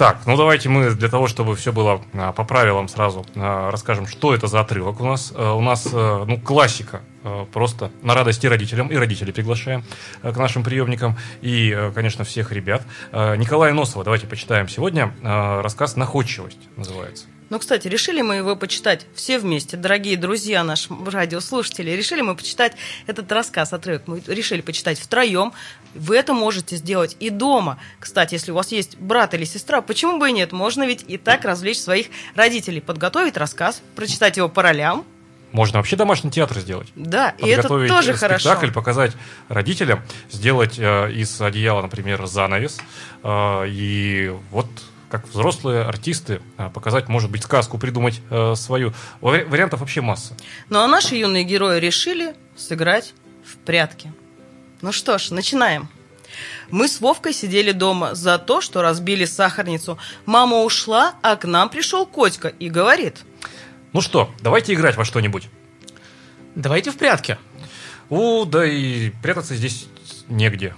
Так, 0.00 0.22
ну 0.24 0.34
давайте 0.34 0.70
мы 0.70 0.92
для 0.92 1.10
того, 1.10 1.28
чтобы 1.28 1.54
все 1.56 1.74
было 1.74 2.00
а, 2.14 2.32
по 2.32 2.42
правилам 2.42 2.88
сразу 2.88 3.26
а, 3.36 3.70
расскажем, 3.70 4.06
что 4.06 4.34
это 4.34 4.46
за 4.46 4.60
отрывок 4.60 4.98
у 4.98 5.04
нас. 5.04 5.30
А, 5.36 5.52
у 5.52 5.60
нас, 5.60 5.86
а, 5.92 6.24
ну, 6.24 6.40
классика, 6.40 7.02
а, 7.22 7.44
просто 7.44 7.90
на 8.00 8.14
радости 8.14 8.46
родителям, 8.46 8.88
и 8.88 8.96
родителей 8.96 9.34
приглашаем 9.34 9.84
к 10.22 10.34
нашим 10.38 10.64
приемникам, 10.64 11.18
и, 11.42 11.90
конечно, 11.94 12.24
всех 12.24 12.50
ребят. 12.50 12.82
Николая 13.12 13.74
Носова, 13.74 14.02
давайте 14.02 14.26
почитаем 14.26 14.70
сегодня, 14.70 15.12
рассказ 15.22 15.96
«Находчивость» 15.96 16.70
называется. 16.78 17.26
Ну, 17.50 17.58
кстати, 17.58 17.88
решили 17.88 18.22
мы 18.22 18.36
его 18.36 18.54
почитать 18.54 19.06
все 19.12 19.40
вместе, 19.40 19.76
дорогие 19.76 20.16
друзья 20.16 20.62
наши 20.62 20.88
радиослушатели. 21.04 21.90
Решили 21.90 22.20
мы 22.20 22.36
почитать 22.36 22.74
этот 23.08 23.30
рассказ, 23.32 23.72
отрывок. 23.72 24.04
Мы 24.06 24.22
решили 24.28 24.60
почитать 24.60 25.00
втроем. 25.00 25.52
Вы 25.94 26.16
это 26.16 26.32
можете 26.34 26.76
сделать 26.76 27.16
и 27.20 27.30
дома. 27.30 27.78
Кстати, 27.98 28.34
если 28.34 28.52
у 28.52 28.54
вас 28.54 28.72
есть 28.72 28.96
брат 28.98 29.34
или 29.34 29.44
сестра, 29.44 29.80
почему 29.80 30.18
бы 30.18 30.28
и 30.30 30.32
нет? 30.32 30.52
Можно 30.52 30.86
ведь 30.86 31.04
и 31.06 31.16
так 31.16 31.44
развлечь 31.44 31.78
своих 31.78 32.06
родителей. 32.34 32.80
Подготовить 32.80 33.36
рассказ, 33.36 33.82
прочитать 33.96 34.36
его 34.36 34.48
по 34.48 34.62
ролям, 34.62 35.04
можно 35.52 35.78
вообще 35.78 35.96
домашний 35.96 36.30
театр 36.30 36.58
сделать. 36.60 36.88
Да, 36.94 37.30
и 37.30 37.48
это 37.48 37.68
тоже 37.68 38.16
спектакль, 38.16 38.58
хорошо. 38.58 38.72
показать 38.72 39.12
родителям, 39.48 40.00
сделать 40.30 40.78
э, 40.78 41.12
из 41.12 41.40
одеяла, 41.40 41.82
например, 41.82 42.24
занавес. 42.26 42.78
Э, 43.24 43.64
и 43.66 44.32
вот 44.50 44.68
как 45.10 45.26
взрослые 45.28 45.82
артисты 45.82 46.40
а, 46.56 46.70
показать, 46.70 47.08
может 47.08 47.32
быть, 47.32 47.42
сказку 47.42 47.78
придумать 47.78 48.20
э, 48.30 48.54
свою. 48.54 48.92
Вариантов 49.20 49.80
вообще 49.80 50.00
масса. 50.00 50.36
Ну 50.68 50.78
а 50.78 50.86
наши 50.86 51.16
юные 51.16 51.42
герои 51.42 51.80
решили 51.80 52.36
сыграть 52.56 53.12
в 53.44 53.56
прятки. 53.56 54.12
Ну 54.82 54.92
что 54.92 55.18
ж, 55.18 55.30
начинаем. 55.30 55.88
Мы 56.70 56.88
с 56.88 57.00
Вовкой 57.00 57.34
сидели 57.34 57.72
дома 57.72 58.14
за 58.14 58.38
то, 58.38 58.60
что 58.60 58.80
разбили 58.80 59.26
сахарницу. 59.26 59.98
Мама 60.24 60.58
ушла, 60.58 61.14
а 61.22 61.36
к 61.36 61.44
нам 61.44 61.68
пришел 61.68 62.06
Котька 62.06 62.48
и 62.48 62.70
говорит. 62.70 63.18
Ну 63.92 64.00
что, 64.00 64.32
давайте 64.40 64.72
играть 64.72 64.96
во 64.96 65.04
что-нибудь. 65.04 65.48
Давайте 66.54 66.92
в 66.92 66.96
прятки. 66.96 67.36
У, 68.08 68.44
да 68.44 68.64
и 68.64 69.10
прятаться 69.22 69.54
здесь 69.54 69.86
негде. 70.28 70.74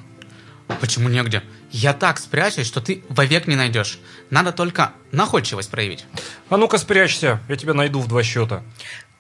Почему 0.81 1.09
негде? 1.09 1.43
Я 1.71 1.93
так 1.93 2.19
спрячусь, 2.19 2.67
что 2.67 2.81
ты 2.81 3.05
вовек 3.09 3.47
не 3.47 3.57
найдешь. 3.57 3.99
Надо 4.31 4.53
только 4.53 4.93
находчивость 5.13 5.71
проявить. 5.71 6.07
А 6.49 6.57
ну-ка 6.57 6.79
спрячься, 6.79 7.41
я 7.49 7.57
тебя 7.57 7.75
найду 7.75 8.01
в 8.01 8.09
два 8.09 8.23
счета. 8.23 8.63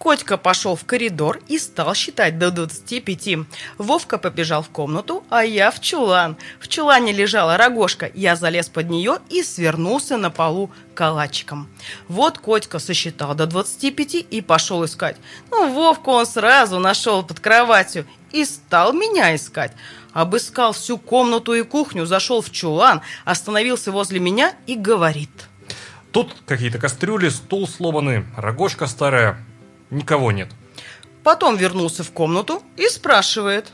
Котька 0.03 0.37
пошел 0.37 0.75
в 0.75 0.85
коридор 0.85 1.39
и 1.47 1.61
стал 1.61 1.95
считать 1.95 2.37
до 2.37 2.51
25. 2.51 3.47
Вовка 3.79 4.19
побежал 4.19 4.65
в 4.65 4.69
комнату, 4.69 5.23
а 5.31 5.45
я 5.45 5.71
в 5.71 5.81
чулан. 5.81 6.37
В 6.59 6.67
чулане 6.67 7.13
лежала 7.13 7.57
рогожка. 7.57 8.11
Я 8.13 8.35
залез 8.35 8.69
под 8.69 8.91
нее 8.91 9.19
и 9.31 9.45
свернулся 9.45 10.17
на 10.17 10.31
полу 10.31 10.73
калачиком. 10.95 11.69
Вот 12.09 12.39
Котька 12.39 12.81
сосчитал 12.81 13.37
до 13.37 13.47
25 13.47 14.27
и 14.29 14.41
пошел 14.41 14.85
искать. 14.85 15.15
Ну, 15.53 15.73
Вовку 15.73 16.11
он 16.11 16.27
сразу 16.27 16.81
нашел 16.81 17.23
под 17.23 17.39
кроватью 17.39 18.05
и 18.33 18.45
стал 18.45 18.93
меня 18.93 19.33
искать. 19.37 19.71
Обыскал 20.13 20.73
всю 20.73 20.99
комнату 20.99 21.55
и 21.55 21.63
кухню, 21.63 22.07
зашел 22.07 22.43
в 22.43 22.51
чулан, 22.51 23.03
остановился 23.25 23.93
возле 23.93 24.19
меня 24.19 24.53
и 24.67 24.75
говорит. 24.75 25.31
Тут 26.11 26.35
какие-то 26.45 26.79
кастрюли, 26.79 27.29
стул 27.29 27.69
сломанный, 27.69 28.25
рогожка 28.37 28.89
старая. 28.89 29.39
Никого 29.93 30.33
нет. 30.33 30.49
Потом 31.23 31.57
вернулся 31.57 32.03
в 32.03 32.11
комнату 32.13 32.63
и 32.79 32.89
спрашивает. 32.89 33.71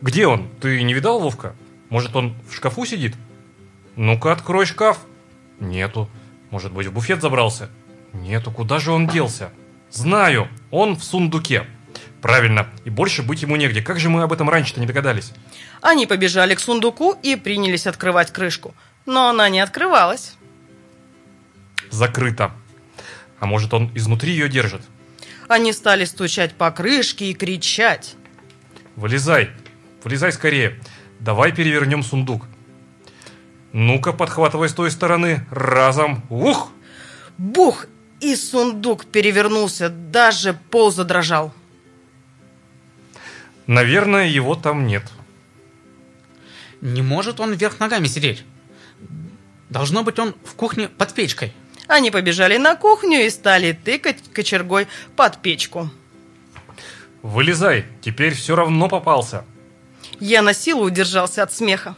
Где 0.00 0.28
он? 0.28 0.48
Ты 0.60 0.84
не 0.84 0.94
видал 0.94 1.18
Вовка? 1.18 1.56
Может, 1.88 2.14
он 2.14 2.36
в 2.48 2.54
шкафу 2.54 2.86
сидит? 2.86 3.16
Ну-ка, 3.96 4.30
открой 4.30 4.64
шкаф. 4.64 5.00
Нету. 5.58 6.08
Может 6.50 6.72
быть, 6.72 6.86
в 6.86 6.92
буфет 6.92 7.22
забрался? 7.22 7.70
Нету. 8.12 8.52
Куда 8.52 8.78
же 8.78 8.92
он 8.92 9.08
делся? 9.08 9.50
Знаю, 9.90 10.48
он 10.70 10.94
в 10.94 11.02
сундуке. 11.02 11.66
Правильно, 12.22 12.68
и 12.84 12.90
больше 12.90 13.24
быть 13.24 13.42
ему 13.42 13.56
негде. 13.56 13.82
Как 13.82 13.98
же 13.98 14.08
мы 14.10 14.22
об 14.22 14.32
этом 14.32 14.48
раньше-то 14.48 14.78
не 14.78 14.86
догадались? 14.86 15.32
Они 15.80 16.06
побежали 16.06 16.54
к 16.54 16.60
сундуку 16.60 17.16
и 17.20 17.34
принялись 17.34 17.88
открывать 17.88 18.32
крышку. 18.32 18.76
Но 19.06 19.28
она 19.28 19.48
не 19.48 19.58
открывалась. 19.58 20.36
Закрыто. 21.90 22.52
А 23.38 23.46
может, 23.46 23.74
он 23.74 23.90
изнутри 23.94 24.32
ее 24.32 24.48
держит? 24.48 24.82
Они 25.48 25.72
стали 25.72 26.04
стучать 26.04 26.54
по 26.54 26.70
крышке 26.70 27.30
и 27.30 27.34
кричать. 27.34 28.16
Вылезай, 28.96 29.50
вылезай 30.02 30.32
скорее. 30.32 30.80
Давай 31.20 31.52
перевернем 31.52 32.02
сундук. 32.02 32.46
Ну-ка, 33.72 34.12
подхватывай 34.12 34.68
с 34.68 34.72
той 34.72 34.90
стороны. 34.90 35.46
Разом. 35.50 36.24
Ух! 36.30 36.72
Бух! 37.38 37.86
И 38.20 38.34
сундук 38.34 39.04
перевернулся, 39.04 39.90
даже 39.90 40.58
пол 40.70 40.90
задрожал. 40.90 41.52
Наверное, 43.66 44.26
его 44.26 44.54
там 44.54 44.86
нет. 44.86 45.04
Не 46.80 47.02
может 47.02 47.40
он 47.40 47.52
вверх 47.52 47.78
ногами 47.78 48.06
сидеть. 48.06 48.44
Должно 49.68 50.02
быть, 50.02 50.18
он 50.18 50.34
в 50.44 50.54
кухне 50.54 50.88
под 50.88 51.12
печкой. 51.12 51.52
Они 51.88 52.10
побежали 52.10 52.56
на 52.56 52.76
кухню 52.76 53.26
и 53.26 53.30
стали 53.30 53.72
тыкать 53.72 54.22
кочергой 54.32 54.88
под 55.14 55.40
печку. 55.42 55.90
Вылезай, 57.22 57.86
теперь 58.00 58.34
все 58.34 58.56
равно 58.56 58.88
попался. 58.88 59.44
Я 60.20 60.42
на 60.42 60.54
силу 60.54 60.84
удержался 60.84 61.42
от 61.42 61.52
смеха. 61.52 61.96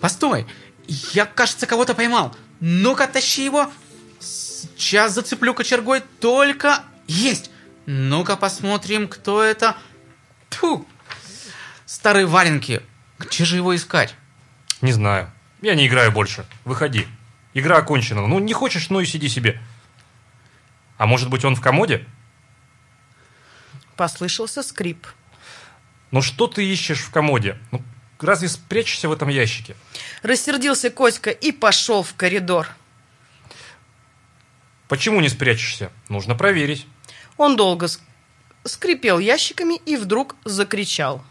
Постой, 0.00 0.46
я, 0.86 1.26
кажется, 1.26 1.66
кого-то 1.66 1.94
поймал. 1.94 2.34
Ну-ка, 2.60 3.06
тащи 3.06 3.44
его. 3.44 3.70
Сейчас 4.18 5.12
зацеплю 5.12 5.54
кочергой, 5.54 6.02
только 6.20 6.80
есть. 7.06 7.50
Ну-ка, 7.86 8.36
посмотрим, 8.36 9.08
кто 9.08 9.42
это. 9.42 9.76
Тьфу! 10.50 10.86
Старые 11.86 12.26
валенки. 12.26 12.82
Где 13.18 13.44
же 13.44 13.56
его 13.56 13.74
искать? 13.74 14.14
Не 14.80 14.92
знаю. 14.92 15.30
Я 15.60 15.74
не 15.74 15.86
играю 15.86 16.12
больше. 16.12 16.44
Выходи. 16.64 17.06
Игра 17.54 17.78
окончена. 17.78 18.26
Ну, 18.26 18.38
не 18.38 18.52
хочешь, 18.52 18.90
ну 18.90 19.00
и 19.00 19.06
сиди 19.06 19.28
себе. 19.28 19.60
А 20.98 21.06
может 21.06 21.30
быть, 21.30 21.44
он 21.44 21.56
в 21.56 21.60
комоде? 21.60 22.06
Послышался 23.96 24.62
скрип. 24.62 25.06
Ну, 26.10 26.22
что 26.22 26.46
ты 26.46 26.64
ищешь 26.64 27.00
в 27.00 27.10
комоде? 27.10 27.58
Ну, 27.70 27.82
разве 28.20 28.48
спрячешься 28.48 29.08
в 29.08 29.12
этом 29.12 29.28
ящике? 29.28 29.76
Рассердился 30.22 30.90
Коська 30.90 31.30
и 31.30 31.52
пошел 31.52 32.02
в 32.02 32.14
коридор. 32.14 32.68
Почему 34.88 35.20
не 35.20 35.28
спрячешься? 35.28 35.90
Нужно 36.08 36.34
проверить. 36.34 36.86
Он 37.36 37.56
долго 37.56 37.88
скрипел 38.64 39.18
ящиками 39.18 39.80
и 39.86 39.96
вдруг 39.96 40.36
закричал. 40.44 41.24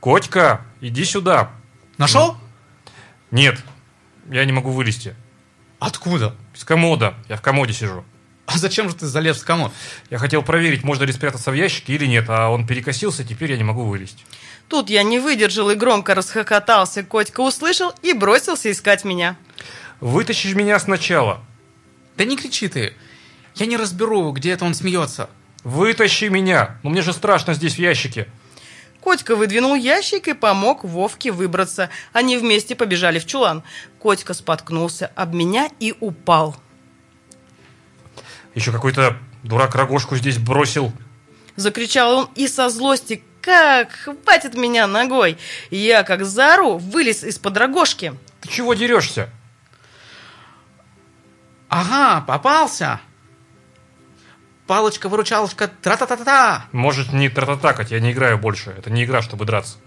«Котька, 0.00 0.64
иди 0.80 1.04
сюда!» 1.04 1.50
«Нашел?» 1.96 2.36
«Нет, 3.30 3.58
я 4.30 4.44
не 4.44 4.52
могу 4.52 4.70
вылезти». 4.70 5.14
«Откуда?» 5.78 6.34
«Из 6.54 6.64
комода. 6.64 7.14
Я 7.28 7.36
в 7.36 7.42
комоде 7.42 7.72
сижу». 7.72 8.04
«А 8.46 8.58
зачем 8.58 8.88
же 8.88 8.96
ты 8.96 9.06
залез 9.06 9.38
в 9.38 9.44
комод?» 9.44 9.72
«Я 10.10 10.18
хотел 10.18 10.42
проверить, 10.42 10.82
можно 10.82 11.04
ли 11.04 11.12
спрятаться 11.12 11.50
в 11.50 11.54
ящике 11.54 11.94
или 11.94 12.06
нет, 12.06 12.24
а 12.28 12.48
он 12.48 12.66
перекосился, 12.66 13.24
теперь 13.24 13.52
я 13.52 13.56
не 13.56 13.64
могу 13.64 13.84
вылезть». 13.84 14.24
Тут 14.68 14.90
я 14.90 15.02
не 15.02 15.18
выдержал 15.18 15.70
и 15.70 15.74
громко 15.74 16.14
расхохотался. 16.14 17.02
Котька 17.02 17.40
услышал 17.40 17.92
и 18.02 18.12
бросился 18.12 18.70
искать 18.70 19.04
меня. 19.04 19.36
«Вытащишь 20.00 20.54
меня 20.54 20.78
сначала». 20.78 21.40
«Да 22.16 22.24
не 22.24 22.36
кричи 22.36 22.68
ты. 22.68 22.94
Я 23.54 23.66
не 23.66 23.76
разберу, 23.76 24.32
где 24.32 24.50
это 24.50 24.64
он 24.64 24.74
смеется». 24.74 25.30
Вытащи 25.64 26.26
меня! 26.26 26.78
Ну 26.82 26.90
мне 26.90 27.02
же 27.02 27.12
страшно 27.12 27.54
здесь 27.54 27.74
в 27.74 27.78
ящике. 27.78 28.28
Котька 29.02 29.36
выдвинул 29.36 29.74
ящик 29.74 30.28
и 30.28 30.32
помог 30.34 30.84
Вовке 30.84 31.30
выбраться. 31.30 31.88
Они 32.12 32.36
вместе 32.36 32.74
побежали 32.74 33.18
в 33.18 33.26
чулан. 33.26 33.62
Котька 34.00 34.34
споткнулся 34.34 35.10
об 35.14 35.34
меня 35.34 35.70
и 35.80 35.94
упал. 36.00 36.56
Еще 38.54 38.72
какой-то 38.72 39.16
дурак 39.44 39.74
рогожку 39.74 40.16
здесь 40.16 40.38
бросил. 40.38 40.92
Закричал 41.56 42.14
он 42.14 42.30
и 42.34 42.48
со 42.48 42.68
злости 42.68 43.22
как 43.40 43.92
хватит 43.92 44.54
меня 44.54 44.86
ногой. 44.86 45.38
Я, 45.70 46.02
как 46.02 46.24
зару, 46.24 46.76
вылез 46.76 47.24
из-под 47.24 47.56
рогожки. 47.56 48.14
Ты 48.40 48.48
чего 48.48 48.74
дерешься? 48.74 49.30
Ага, 51.68 52.24
попался. 52.26 53.00
Палочка-выручалочка, 54.68 55.66
тра-та-та-та. 55.66 56.66
Может, 56.72 57.14
не 57.14 57.30
тра-та-такать, 57.30 57.90
я 57.90 58.00
не 58.00 58.12
играю 58.12 58.36
больше. 58.38 58.74
Это 58.76 58.90
не 58.90 59.04
игра, 59.04 59.22
чтобы 59.22 59.46
драться. 59.46 59.78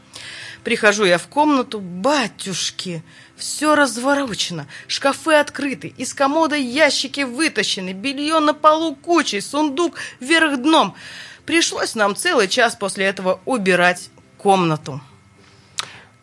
Прихожу 0.63 1.05
я 1.05 1.19
в 1.19 1.27
комнату, 1.27 1.79
батюшки, 1.79 3.03
все 3.35 3.75
разворочено, 3.75 4.67
шкафы 4.87 5.35
открыты, 5.35 5.93
из 5.97 6.15
комода 6.15 6.55
ящики 6.55 7.21
вытащены, 7.21 7.93
белье 7.93 8.39
на 8.39 8.55
полу 8.55 8.95
кучей, 8.95 9.41
сундук 9.41 9.97
вверх 10.19 10.57
дном. 10.57 10.95
Пришлось 11.45 11.93
нам 11.93 12.15
целый 12.15 12.47
час 12.47 12.75
после 12.75 13.05
этого 13.05 13.39
убирать 13.45 14.09
комнату. 14.37 14.99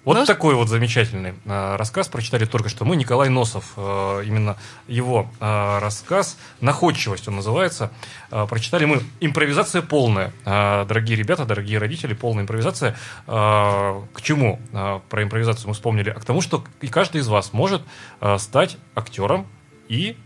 Вот 0.09 0.17
Но... 0.17 0.25
Такой 0.25 0.55
вот 0.55 0.71
замечательный 0.71 1.35
э, 1.45 1.77
рассказ 1.77 2.09
прочитали 2.09 2.47
только 2.47 2.71
что 2.71 2.87
мы. 2.87 2.97
Николай 2.97 3.29
Носов, 3.29 3.75
э, 3.77 4.23
именно 4.25 4.57
его 4.87 5.31
э, 5.39 5.79
рассказ 5.81 6.39
«Находчивость» 6.63 7.29
он 7.29 7.37
называется. 7.37 7.91
Э, 8.31 8.47
прочитали 8.49 8.87
мы 8.87 9.03
«Импровизация 9.21 9.83
полная». 9.83 10.33
Э, 10.47 10.87
дорогие 10.89 11.15
ребята, 11.15 11.45
дорогие 11.45 11.77
родители, 11.77 12.15
полная 12.15 12.45
импровизация. 12.45 12.97
Э, 13.27 14.01
к 14.15 14.23
чему 14.23 14.59
э, 14.73 15.01
про 15.11 15.23
импровизацию 15.23 15.69
мы 15.69 15.75
вспомнили? 15.75 16.09
А 16.09 16.19
к 16.19 16.25
тому, 16.25 16.41
что 16.41 16.65
и 16.81 16.89
каждый 16.89 17.21
из 17.21 17.29
вас 17.29 17.53
может 17.53 17.83
э, 18.23 18.39
стать 18.39 18.79
актером 18.95 19.47
и 19.89 20.17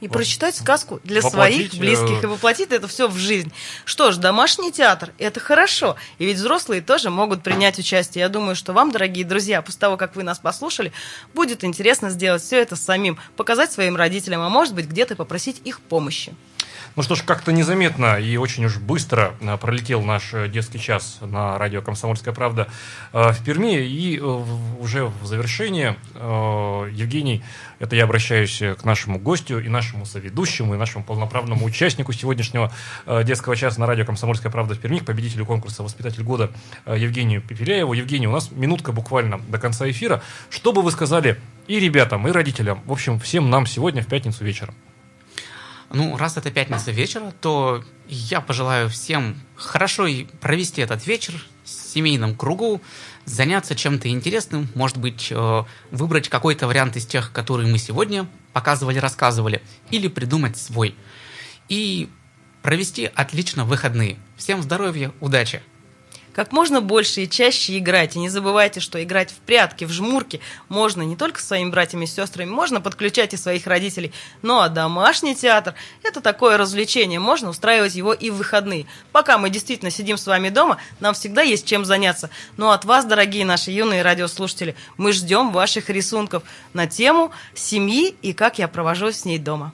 и 0.00 0.08
прочитать 0.08 0.56
сказку 0.56 1.00
для 1.04 1.22
своих 1.22 1.74
э, 1.74 1.78
близких 1.78 2.22
и 2.22 2.26
воплотить 2.26 2.72
это 2.72 2.88
все 2.88 3.08
в 3.08 3.16
жизнь. 3.16 3.52
Что 3.84 4.12
ж, 4.12 4.16
домашний 4.16 4.72
театр– 4.72 5.12
это 5.18 5.40
хорошо. 5.40 5.96
И 6.18 6.26
ведь 6.26 6.36
взрослые 6.36 6.80
тоже 6.82 7.10
могут 7.10 7.42
принять 7.42 7.78
участие. 7.78 8.22
Я 8.22 8.28
думаю, 8.28 8.56
что 8.56 8.72
вам, 8.72 8.90
дорогие 8.90 9.24
друзья, 9.24 9.62
после 9.62 9.80
того, 9.80 9.96
как 9.96 10.16
вы 10.16 10.22
нас 10.22 10.38
послушали, 10.38 10.92
будет 11.34 11.64
интересно 11.64 12.10
сделать 12.10 12.42
все 12.42 12.60
это 12.60 12.76
самим, 12.76 13.18
показать 13.36 13.72
своим 13.72 13.96
родителям, 13.96 14.40
а 14.42 14.48
может 14.48 14.74
быть, 14.74 14.86
где-то 14.86 15.16
попросить 15.16 15.60
их 15.64 15.80
помощи. 15.80 16.34
Ну 16.98 17.04
что 17.04 17.14
ж, 17.14 17.22
как-то 17.22 17.52
незаметно 17.52 18.18
и 18.18 18.36
очень 18.36 18.64
уж 18.64 18.78
быстро 18.78 19.32
а, 19.40 19.56
пролетел 19.56 20.02
наш 20.02 20.34
э, 20.34 20.48
детский 20.48 20.80
час 20.80 21.18
на 21.20 21.56
радио 21.56 21.80
«Комсомольская 21.80 22.34
правда» 22.34 22.66
э, 23.12 23.30
в 23.30 23.44
Перми. 23.44 23.86
И 23.86 24.18
э, 24.18 24.20
уже 24.20 25.04
в 25.04 25.24
завершение, 25.24 25.96
Евгений, 26.16 27.44
это 27.78 27.94
я 27.94 28.02
обращаюсь 28.02 28.60
к 28.76 28.82
нашему 28.82 29.20
гостю 29.20 29.60
и 29.60 29.68
нашему 29.68 30.06
соведущему, 30.06 30.74
и 30.74 30.76
нашему 30.76 31.04
полноправному 31.04 31.64
участнику 31.64 32.12
сегодняшнего 32.12 32.72
детского 33.06 33.54
часа 33.54 33.78
на 33.78 33.86
радио 33.86 34.04
«Комсомольская 34.04 34.50
правда» 34.50 34.74
в 34.74 34.80
Перми, 34.80 34.98
победителю 34.98 35.46
конкурса 35.46 35.84
«Воспитатель 35.84 36.24
года» 36.24 36.50
Евгению 36.84 37.42
Пепеляеву. 37.42 37.92
Евгений, 37.92 38.26
у 38.26 38.32
нас 38.32 38.50
минутка 38.50 38.90
буквально 38.90 39.38
до 39.38 39.58
конца 39.58 39.88
эфира. 39.88 40.20
Что 40.50 40.72
бы 40.72 40.82
вы 40.82 40.90
сказали 40.90 41.40
и 41.68 41.78
ребятам, 41.78 42.26
и 42.26 42.32
родителям, 42.32 42.82
в 42.86 42.90
общем, 42.90 43.20
всем 43.20 43.50
нам 43.50 43.66
сегодня 43.66 44.02
в 44.02 44.08
пятницу 44.08 44.44
вечером? 44.44 44.74
Ну, 45.90 46.16
раз 46.18 46.36
это 46.36 46.50
пятница 46.50 46.90
вечера, 46.90 47.32
то 47.40 47.82
я 48.08 48.40
пожелаю 48.40 48.90
всем 48.90 49.40
хорошо 49.56 50.06
провести 50.40 50.82
этот 50.82 51.06
вечер 51.06 51.34
в 51.64 51.68
семейном 51.68 52.34
кругу, 52.34 52.82
заняться 53.24 53.74
чем-то 53.74 54.08
интересным, 54.08 54.68
может 54.74 54.98
быть, 54.98 55.28
э, 55.30 55.64
выбрать 55.90 56.28
какой-то 56.28 56.66
вариант 56.66 56.96
из 56.96 57.06
тех, 57.06 57.32
которые 57.32 57.70
мы 57.70 57.78
сегодня 57.78 58.26
показывали, 58.52 58.98
рассказывали, 58.98 59.62
или 59.90 60.08
придумать 60.08 60.58
свой. 60.58 60.94
И 61.68 62.10
провести 62.62 63.10
отлично 63.14 63.64
выходные. 63.64 64.18
Всем 64.36 64.62
здоровья, 64.62 65.12
удачи! 65.20 65.62
Как 66.38 66.52
можно 66.52 66.80
больше 66.80 67.24
и 67.24 67.28
чаще 67.28 67.78
играть. 67.78 68.14
И 68.14 68.20
не 68.20 68.28
забывайте, 68.28 68.78
что 68.78 69.02
играть 69.02 69.32
в 69.32 69.38
прятки, 69.38 69.84
в 69.84 69.90
жмурки 69.90 70.40
можно 70.68 71.02
не 71.02 71.16
только 71.16 71.40
со 71.40 71.48
своими 71.48 71.70
братьями 71.70 72.04
и 72.04 72.06
сестрами, 72.06 72.48
можно 72.48 72.80
подключать 72.80 73.34
и 73.34 73.36
своих 73.36 73.66
родителей. 73.66 74.12
Ну 74.42 74.60
а 74.60 74.68
домашний 74.68 75.34
театр– 75.34 75.74
это 76.04 76.20
такое 76.20 76.56
развлечение, 76.56 77.18
можно 77.18 77.48
устраивать 77.48 77.96
его 77.96 78.12
и 78.12 78.30
в 78.30 78.36
выходные. 78.36 78.86
Пока 79.10 79.36
мы 79.36 79.50
действительно 79.50 79.90
сидим 79.90 80.16
с 80.16 80.28
вами 80.28 80.50
дома, 80.50 80.78
нам 81.00 81.12
всегда 81.14 81.42
есть 81.42 81.66
чем 81.66 81.84
заняться. 81.84 82.30
Но 82.56 82.70
от 82.70 82.84
вас, 82.84 83.04
дорогие 83.04 83.44
наши 83.44 83.72
юные 83.72 84.02
радиослушатели, 84.02 84.76
мы 84.96 85.12
ждем 85.12 85.50
ваших 85.50 85.90
рисунков 85.90 86.44
на 86.72 86.86
тему 86.86 87.32
семьи 87.56 88.14
и 88.22 88.32
как 88.32 88.60
я 88.60 88.68
провожу 88.68 89.10
с 89.10 89.24
ней 89.24 89.40
дома. 89.40 89.72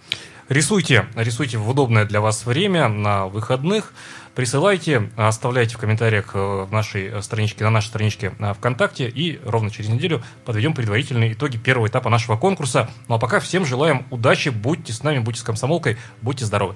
Рисуйте, 0.50 1.06
рисуйте 1.14 1.56
в 1.56 1.68
удобное 1.68 2.04
для 2.04 2.20
вас 2.20 2.44
время 2.44 2.88
на 2.88 3.26
выходных. 3.26 3.94
Присылайте, 4.34 5.10
оставляйте 5.16 5.76
в 5.76 5.78
комментариях 5.78 6.34
э, 6.34 6.64
в 6.64 6.72
нашей 6.72 7.22
страничке, 7.22 7.62
на 7.62 7.70
нашей 7.70 7.86
страничке 7.86 8.32
э, 8.38 8.54
ВКонтакте, 8.54 9.08
и 9.08 9.38
ровно 9.44 9.70
через 9.70 9.90
неделю 9.90 10.22
подведем 10.44 10.74
предварительные 10.74 11.34
итоги 11.34 11.56
первого 11.56 11.86
этапа 11.86 12.10
нашего 12.10 12.36
конкурса. 12.36 12.90
Ну 13.06 13.14
а 13.14 13.18
пока 13.18 13.38
всем 13.38 13.64
желаем 13.64 14.06
удачи, 14.10 14.48
будьте 14.48 14.92
с 14.92 15.04
нами, 15.04 15.20
будьте 15.20 15.40
с 15.40 15.44
комсомолкой, 15.44 15.98
будьте 16.20 16.44
здоровы. 16.44 16.74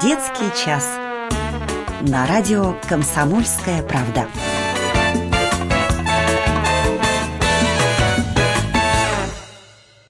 Детский 0.00 0.64
час. 0.64 0.88
На 2.00 2.26
радио 2.26 2.74
«Комсомольская 2.88 3.82
правда». 3.82 4.26